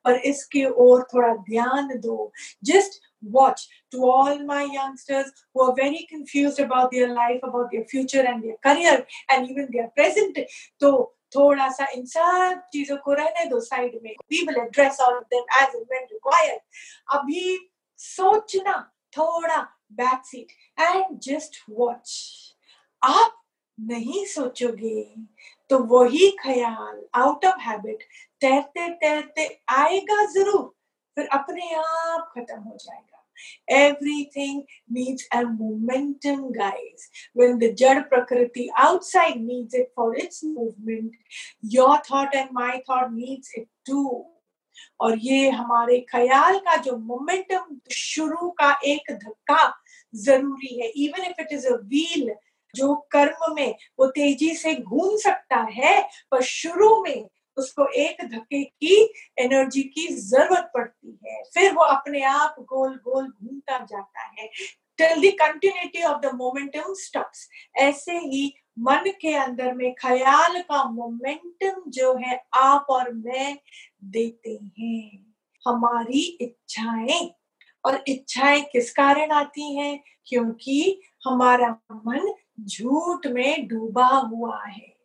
पर 0.04 0.16
इसके 0.30 0.64
ओर 0.82 1.02
थोड़ा 1.14 1.34
ध्यान 1.48 1.88
दो। 2.00 2.32
Just 2.64 3.00
watch 3.24 3.66
to 3.92 4.10
all 4.10 4.44
my 4.46 4.64
youngsters 4.64 5.32
who 5.56 5.62
are 5.62 5.72
very 5.74 6.04
confuse 6.10 6.60
about 6.60 6.90
their 6.90 7.08
life 7.12 7.40
about 7.44 7.70
their 7.70 7.86
future 7.90 8.26
and 8.26 8.42
their 8.42 8.56
career 8.64 9.06
and 9.30 9.50
even 9.50 9.64
their 9.64 9.86
present 9.96 10.46
तो 10.80 10.92
थोड़ा 11.36 11.68
सा 11.70 11.86
इन 11.94 12.04
सब 12.06 12.60
चीज़ों 12.72 12.96
को 13.04 13.12
रहने 13.12 13.44
दो 13.46 13.60
साइड 13.60 13.98
में। 14.02 14.10
We 14.10 14.44
will 14.46 14.60
address 14.60 15.00
all 15.00 15.14
of 15.14 15.24
them 15.34 15.44
as 15.62 15.74
and 15.74 15.82
when 15.82 16.06
required 16.12 16.60
अभी 17.18 17.56
सोचना 17.98 18.78
थोड़ा 19.16 19.60
back 20.00 20.24
seat 20.26 20.52
and 20.80 21.18
just 21.28 21.62
watch 21.70 22.14
आप 23.02 23.34
नहीं 23.78 24.24
सोचोगे 24.26 25.04
तो 25.70 25.78
वही 25.94 26.30
ख्याल 26.42 27.02
आउट 27.22 27.44
ऑफ़ 27.46 27.60
हैबिट 27.60 28.02
तैरते 28.40 28.88
तैरते 29.04 29.46
आएगा 29.70 30.24
ज़रूर 30.32 30.66
फिर 31.16 31.28
अपने 31.38 31.74
आप 31.74 32.30
खत्म 32.34 32.60
हो 32.60 32.76
जाएगा 32.80 33.18
Everything 33.68 34.64
needs 34.90 35.24
a 35.32 35.44
momentum, 35.44 36.52
guys. 36.52 37.08
When 37.32 37.58
the 37.58 37.72
Jad 37.72 38.08
Prakriti 38.08 38.70
outside 38.76 39.40
needs 39.40 39.74
it 39.74 39.92
for 39.94 40.14
its 40.14 40.42
movement, 40.42 41.12
your 41.62 41.98
thought 41.98 42.34
and 42.34 42.50
my 42.52 42.82
thought 42.86 43.12
needs 43.12 43.50
it 43.54 43.68
too. 43.86 44.24
और 45.00 45.18
ये 45.18 45.48
हमारे 45.50 45.98
ख्याल 46.10 46.58
का 46.58 46.76
जो 46.76 46.96
मोमेंटम 46.96 47.78
शुरू 47.92 48.50
का 48.50 48.70
एक 48.84 49.12
धक्का 49.12 49.72
ज़रूरी 50.14 50.80
है। 50.80 50.88
Even 50.96 51.24
if 51.24 51.40
it 51.40 51.52
is 51.52 51.66
a 51.66 51.76
wheel 51.76 52.30
जो 52.74 52.94
कर्म 53.10 53.54
में 53.54 53.74
वो 53.98 54.06
तेज़ी 54.06 54.54
से 54.54 54.74
घूम 54.74 55.16
सकता 55.16 55.60
है, 55.72 56.00
पर 56.30 56.42
शुरू 56.42 57.02
में 57.02 57.28
उसको 57.56 57.86
एक 57.96 58.24
धक्के 58.24 58.62
की 58.64 58.96
एनर्जी 59.38 59.82
की 59.82 60.06
ज़रूरत 60.14 60.70
पड़ती 60.74 61.18
है। 61.26 61.42
फिर 61.54 61.72
वो 61.74 61.82
अपने 61.84 62.22
आप 62.22 62.56
गोल 62.60 62.94
गोल 63.04 63.24
घूमता 63.24 63.78
जाता 63.78 64.26
है। 64.28 64.48
Till 64.98 65.20
the 65.22 65.32
continuity 65.40 66.02
of 66.02 66.20
the 66.20 66.30
momentum 66.34 66.94
stops 66.94 67.48
ऐसे 67.76 68.12
ही 68.12 68.52
मन 68.78 69.12
के 69.20 69.34
अंदर 69.34 69.74
में 69.74 69.94
ख्याल 69.94 70.62
का 70.62 70.90
मोमेंटम 70.90 71.90
जो 71.90 72.14
है, 72.14 72.46
आप 72.54 72.86
और 72.90 73.12
मैं 73.12 73.58
देते 74.04 74.58
हैं। 74.78 75.34
हमारी 75.68 76.38
इच्छाएँ। 76.40 77.30
और 77.84 78.04
इच्छाएँ 78.08 78.60
किस 78.60 78.92
कारण 78.92 79.30
आती 79.30 79.76
हैं? 79.76 80.04
क्योंकि 80.26 81.02
हमारा 81.24 81.80
मन 81.92 82.34
झूठ 82.60 83.26
में 83.26 83.68
डूबा 83.68 84.06
हुआ 84.06 84.64
है। 84.64 84.98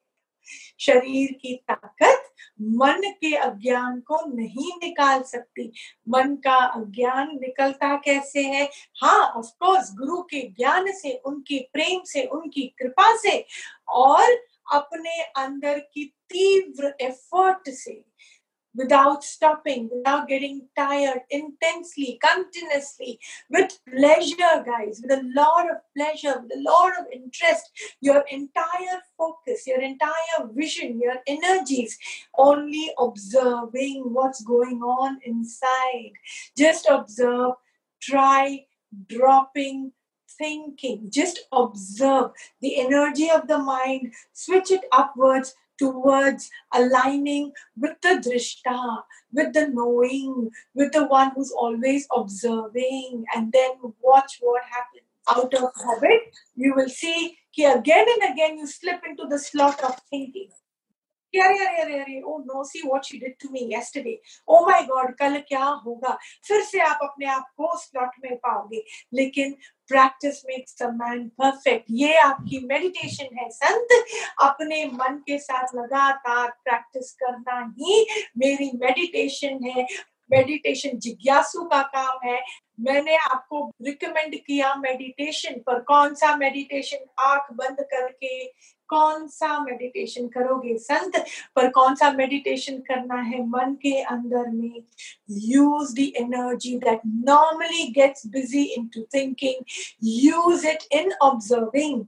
शरीर 0.79 1.31
की 1.31 1.55
ताकत 1.55 2.32
मन 2.63 3.01
के 3.21 3.35
अज्ञान 3.35 3.99
को 3.99 4.35
नहीं 4.35 4.71
निकाल 4.83 5.23
सकती। 5.23 5.71
मन 6.09 6.35
का 6.35 6.55
अज्ञान 6.55 7.27
निकलता 7.33 7.95
कैसे 7.95 8.43
है? 8.43 8.69
हाँ 9.01 9.19
ऑफकोर्स 9.19 9.91
गुरु 9.93 10.21
के 10.21 10.41
ज्ञान 10.47 10.91
से, 10.91 11.21
उनके 11.25 11.69
प्रेम 11.73 12.01
से, 12.03 12.23
उनकी 12.23 12.61
कृपा 12.61 13.17
से 13.17 13.45
और 13.87 14.45
अपने 14.73 15.21
अंदर 15.21 15.79
की 15.79 16.05
तीव्र 16.05 16.95
एफर्ट 17.01 17.69
से। 17.69 18.05
Without 18.75 19.23
stopping, 19.23 19.89
without 19.91 20.27
getting 20.27 20.67
tired, 20.75 21.21
intensely, 21.29 22.19
continuously, 22.21 23.19
with 23.49 23.79
pleasure, 23.87 24.63
guys, 24.65 25.01
with 25.01 25.11
a 25.11 25.23
lot 25.35 25.69
of 25.69 25.77
pleasure, 25.95 26.41
with 26.41 26.51
a 26.51 26.61
lot 26.61 26.93
of 26.99 27.05
interest. 27.11 27.69
Your 28.01 28.23
entire 28.31 29.01
focus, 29.17 29.67
your 29.67 29.81
entire 29.81 30.47
vision, 30.53 30.99
your 30.99 31.17
energies, 31.27 31.97
only 32.37 32.91
observing 32.97 34.03
what's 34.05 34.43
going 34.43 34.81
on 34.81 35.19
inside. 35.23 36.11
Just 36.57 36.87
observe, 36.89 37.53
try 38.01 38.65
dropping 39.07 39.91
thinking 40.37 41.09
just 41.11 41.41
observe 41.51 42.31
the 42.61 42.79
energy 42.79 43.29
of 43.29 43.47
the 43.47 43.57
mind 43.57 44.11
switch 44.33 44.71
it 44.71 44.81
upwards 44.91 45.53
towards 45.82 46.50
aligning 46.74 47.52
with 47.76 48.00
the 48.02 48.20
drishta, 48.24 49.02
with 49.32 49.52
the 49.52 49.68
knowing, 49.68 50.50
with 50.74 50.92
the 50.92 51.06
one 51.06 51.30
who's 51.34 51.52
always 51.52 52.06
observing, 52.14 53.24
and 53.34 53.52
then 53.52 53.70
watch 54.00 54.38
what 54.40 54.62
happens. 54.64 55.04
Out 55.30 55.52
of 55.52 55.70
habit, 55.84 56.22
you 56.56 56.74
will 56.74 56.88
see 56.88 57.36
that 57.58 57.80
again 57.80 58.06
and 58.08 58.32
again 58.32 58.56
you 58.56 58.66
slip 58.66 59.02
into 59.06 59.26
the 59.28 59.38
slot 59.38 59.84
of 59.84 59.94
thinking. 60.10 60.48
अरे 61.36 61.58
अरे 61.64 61.82
अरे 61.82 61.98
अरे 62.00 62.20
oh 62.20 62.38
no 62.46 62.62
see 62.64 62.80
what 62.86 63.04
she 63.04 63.18
did 63.18 63.34
to 63.40 63.48
me 63.52 63.68
yesterday 63.72 64.18
oh 64.48 64.60
my 64.66 64.82
god 64.84 65.14
कल 65.18 65.38
क्या 65.48 65.64
होगा 65.86 66.16
फिर 66.48 66.62
से 66.64 66.80
आप 66.80 66.98
अपने 67.02 67.26
आप 67.30 67.50
को 67.56 67.76
स्लॉट 67.78 68.14
में 68.24 68.36
पाओगे 68.46 68.82
लेकिन 69.14 69.54
practice 69.93 70.45
makes 70.45 70.81
a 70.81 70.87
man 70.87 71.27
perfect 71.41 71.85
ये 71.91 72.15
आपकी 72.17 72.59
मेडिटेशन 72.65 73.35
है, 73.39 73.49
संत। 73.49 73.87
अपने 74.41 74.85
मन 74.85 75.17
के 75.27 75.37
साथ 75.37 75.75
लगातार 75.75 76.49
प्रैक्टिस 76.63 77.11
करना 77.11 77.59
ही 77.79 78.05
मेरी 78.37 78.71
मेडिटेशन 78.75 79.59
है। 79.65 79.87
मेडिटेशन 80.31 80.97
जिज्ञासु 80.97 81.63
का 81.63 81.81
काम 81.81 82.29
है। 82.29 82.39
मैंने 82.79 83.15
आपको 83.15 83.59
रिकमेंड 83.85 84.35
किया 84.35 84.73
मेडिटेशन 84.75 85.59
पर। 85.59 85.79
कौन 85.79 86.13
सा 86.15 86.35
मेडिटेशन 86.35 87.05
आँख 87.19 87.51
बंद 87.53 87.77
करके 87.79 88.45
कौन 88.93 89.27
सा 89.27 89.59
मेडिटेशन 89.59 90.27
करोगे 90.27 90.77
संत? 90.79 91.17
पर 91.55 91.69
कौन 91.71 91.95
सा 91.95 92.11
मेडिटेशन 92.13 92.77
करना 92.89 93.21
है 93.21 93.45
मन 93.47 93.73
के 93.81 93.95
अंदर 94.01 94.49
में? 94.49 94.83
Use 95.29 95.93
the 95.95 96.11
energy 96.17 96.75
that 96.79 97.01
normally 97.05 97.87
gets 97.93 98.27
busy 98.33 98.63
in 98.75 98.87
to 98.93 99.01
thinking 99.15 99.63
use 100.03 100.67
it 100.67 100.87
in 100.93 101.11
observing 101.23 102.05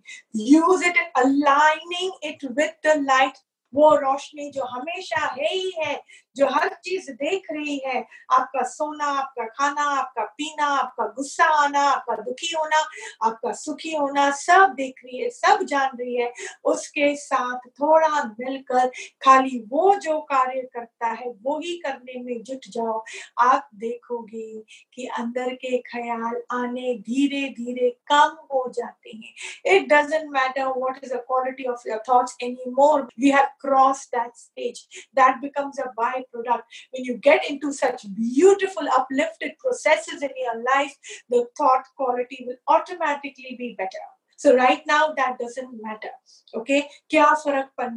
use 0.50 0.86
it 0.86 0.98
in 0.98 1.22
aligning 1.24 2.12
it 2.24 2.46
with 2.52 2.74
the 2.86 2.96
light 3.04 3.38
वो 3.74 3.90
रोशनी 3.96 4.50
जो 4.52 4.66
हमेशा 4.66 5.26
है 5.40 5.48
ही 5.54 5.72
है। 5.78 5.96
जो 6.36 6.48
हर 6.48 6.70
चीज़ 6.84 7.12
देख 7.12 7.48
रही 7.52 7.78
है, 7.86 8.06
आपका 8.32 8.64
सोना, 8.68 9.06
आपका 9.20 9.46
खाना, 9.46 9.84
आपका 10.00 10.24
पीना, 10.38 10.66
आपका 10.68 11.06
गुस्सा 11.08 11.46
आना, 11.64 11.82
आपका 11.82 12.16
दुखी 12.16 12.54
होना, 12.56 12.84
आपका 13.24 13.52
सुखी 13.54 13.96
होना, 13.96 14.30
सब 14.32 14.74
देख 14.78 15.02
रही 15.06 15.22
है, 15.22 15.30
सब 15.30 15.64
जान 15.64 15.98
रही 16.00 16.16
है, 16.16 16.32
उसके 16.66 17.16
साथ 17.16 17.68
थोड़ा 17.70 18.24
मिलकर 18.40 18.88
खाली 19.24 19.60
वो 19.70 19.96
जो 19.96 20.20
कार्य 20.32 20.62
करता 20.74 21.08
है, 21.08 21.30
वो 21.44 21.60
ही 21.60 21.76
करने 21.78 22.22
में 22.24 22.44
जुट 22.44 22.68
जाओ। 22.70 23.04
आप 23.42 23.70
देखोगे 23.76 24.64
कि 24.94 25.06
अंदर 25.20 25.54
के 25.56 25.78
ख्याल 25.82 26.42
आने 26.52 26.94
धीरे 27.00 27.42
धीरे 27.50 27.90
कम 28.12 28.38
हो 28.54 28.66
जाते 28.76 29.10
हैं। 29.10 29.76
It 29.76 29.88
doesn't 29.94 30.30
matter 30.32 30.66
what 30.78 31.00
is 31.04 31.14
the 31.14 31.18
quality 31.28 31.66
of 31.72 31.88
your 31.90 32.02
thoughts 32.10 32.38
anymore 32.72 33.02
we 33.20 33.30
have 33.32 33.46
cross 33.62 34.06
that 34.16 34.36
stage 34.38 34.86
that 35.16 35.38
becomes 35.42 35.80
a 35.80 35.86
by 35.98 36.22
product. 36.32 36.64
When 36.92 37.04
you 37.04 37.18
get 37.18 37.50
into 37.50 37.72
such 37.74 38.06
beautiful, 38.16 38.88
uplifted 38.98 39.58
processes 39.60 40.22
in 40.22 40.32
your 40.38 40.58
life, 40.64 40.96
the 41.30 41.46
thought 41.58 41.86
quality 41.96 42.44
will 42.48 42.58
automatically 42.68 43.56
be 43.58 43.76
better. 43.78 44.06
So 44.38 44.56
right 44.56 44.82
now 44.86 45.14
that 45.16 45.40
doesn't 45.40 45.82
matter. 45.82 46.12
Okay? 46.54 46.82
क्या 47.10 47.26
फ़र्क 47.44 47.70
पड़ 47.80 47.90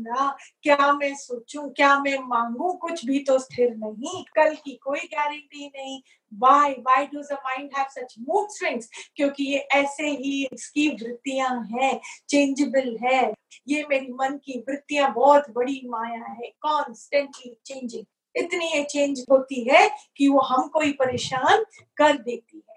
क्या 0.63 0.93
मैं 0.93 1.15
सोचूं 1.15 1.69
क्या 1.77 1.99
मैं 2.03 2.19
मांगू 2.29 2.73
कुछ 2.83 3.05
भी 3.07 3.19
तो 3.29 3.39
स्थिर 3.39 3.75
नहीं 3.77 4.23
कल 4.37 4.55
की 4.65 4.79
कोई 4.85 5.01
गारंटी 5.15 5.67
नहीं 5.77 6.01
why 6.33 7.09
does 7.11 7.29
the 7.29 7.39
mind 7.43 7.71
have 7.75 7.87
such 7.91 8.13
mood 8.27 8.51
swings 8.51 8.89
क्योंकि 9.17 9.45
ये 9.45 9.59
ऐसे 9.75 10.09
ही 10.09 10.33
इसकी 10.53 10.89
वृत्तियाँ 10.97 11.51
हैं 11.73 12.01
चेंजेबल 12.31 12.97
है 13.03 13.23
ये 13.69 13.85
मेरी 13.91 14.13
मन 14.13 14.37
की 14.45 14.59
वृत्तियाँ 14.69 15.13
बहुत 15.15 15.51
बड़ी 15.55 15.81
माया 15.89 16.25
है 16.25 16.51
कॉन्स्टेंटली 16.63 17.55
चेंजिंग 17.67 18.05
इतनी 18.38 18.66
ये 18.76 18.84
चेंज 18.90 19.24
होती 19.32 19.64
है 19.70 19.90
कि 20.18 20.28
वो 20.28 20.40
हमको 20.52 20.82
ही 20.82 20.92
परेशान 21.02 21.64
कर 21.98 22.18
देती 22.28 22.58
है 22.58 22.72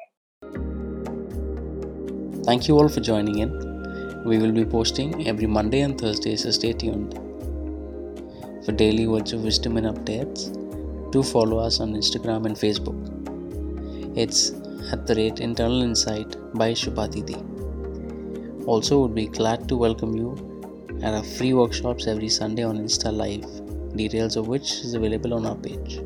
Thank 2.47 2.69
you 2.69 2.75
all 2.81 2.89
for 2.89 3.01
joining 3.01 3.39
in. 3.45 3.55
We 4.25 4.37
will 4.39 4.53
be 4.53 4.65
posting 4.65 5.15
every 5.31 5.49
Monday 5.55 5.81
and 5.81 6.01
Thursday, 6.01 6.37
so 6.37 6.51
stay 6.51 6.73
tuned. 6.73 7.17
For 8.67 8.73
daily 8.73 9.07
words 9.09 9.33
of 9.33 9.43
wisdom 9.43 9.77
and 9.77 9.87
updates, 9.87 10.45
do 11.11 11.23
follow 11.23 11.59
us 11.59 11.81
on 11.81 11.95
Instagram 11.95 12.47
and 12.47 12.57
Facebook. 12.57 13.01
It's 14.17 14.53
at 14.93 15.07
the 15.09 15.17
rate 15.17 15.41
Internal 15.41 15.83
Insight 15.83 16.37
by 16.55 16.73
Shubhadidi. 16.73 17.39
Also, 18.67 19.01
would 19.01 19.15
be 19.15 19.27
glad 19.27 19.69
to 19.69 19.77
welcome 19.77 20.17
you 20.17 20.31
at 21.03 21.15
our 21.15 21.23
free 21.23 21.53
workshops 21.53 22.07
every 22.07 22.29
Sunday 22.29 22.63
on 22.63 22.79
Insta 22.79 23.13
Live, 23.13 23.45
details 23.96 24.36
of 24.36 24.48
which 24.48 24.72
is 24.82 24.94
available 24.94 25.34
on 25.34 25.46
our 25.46 25.56
page. 25.56 26.02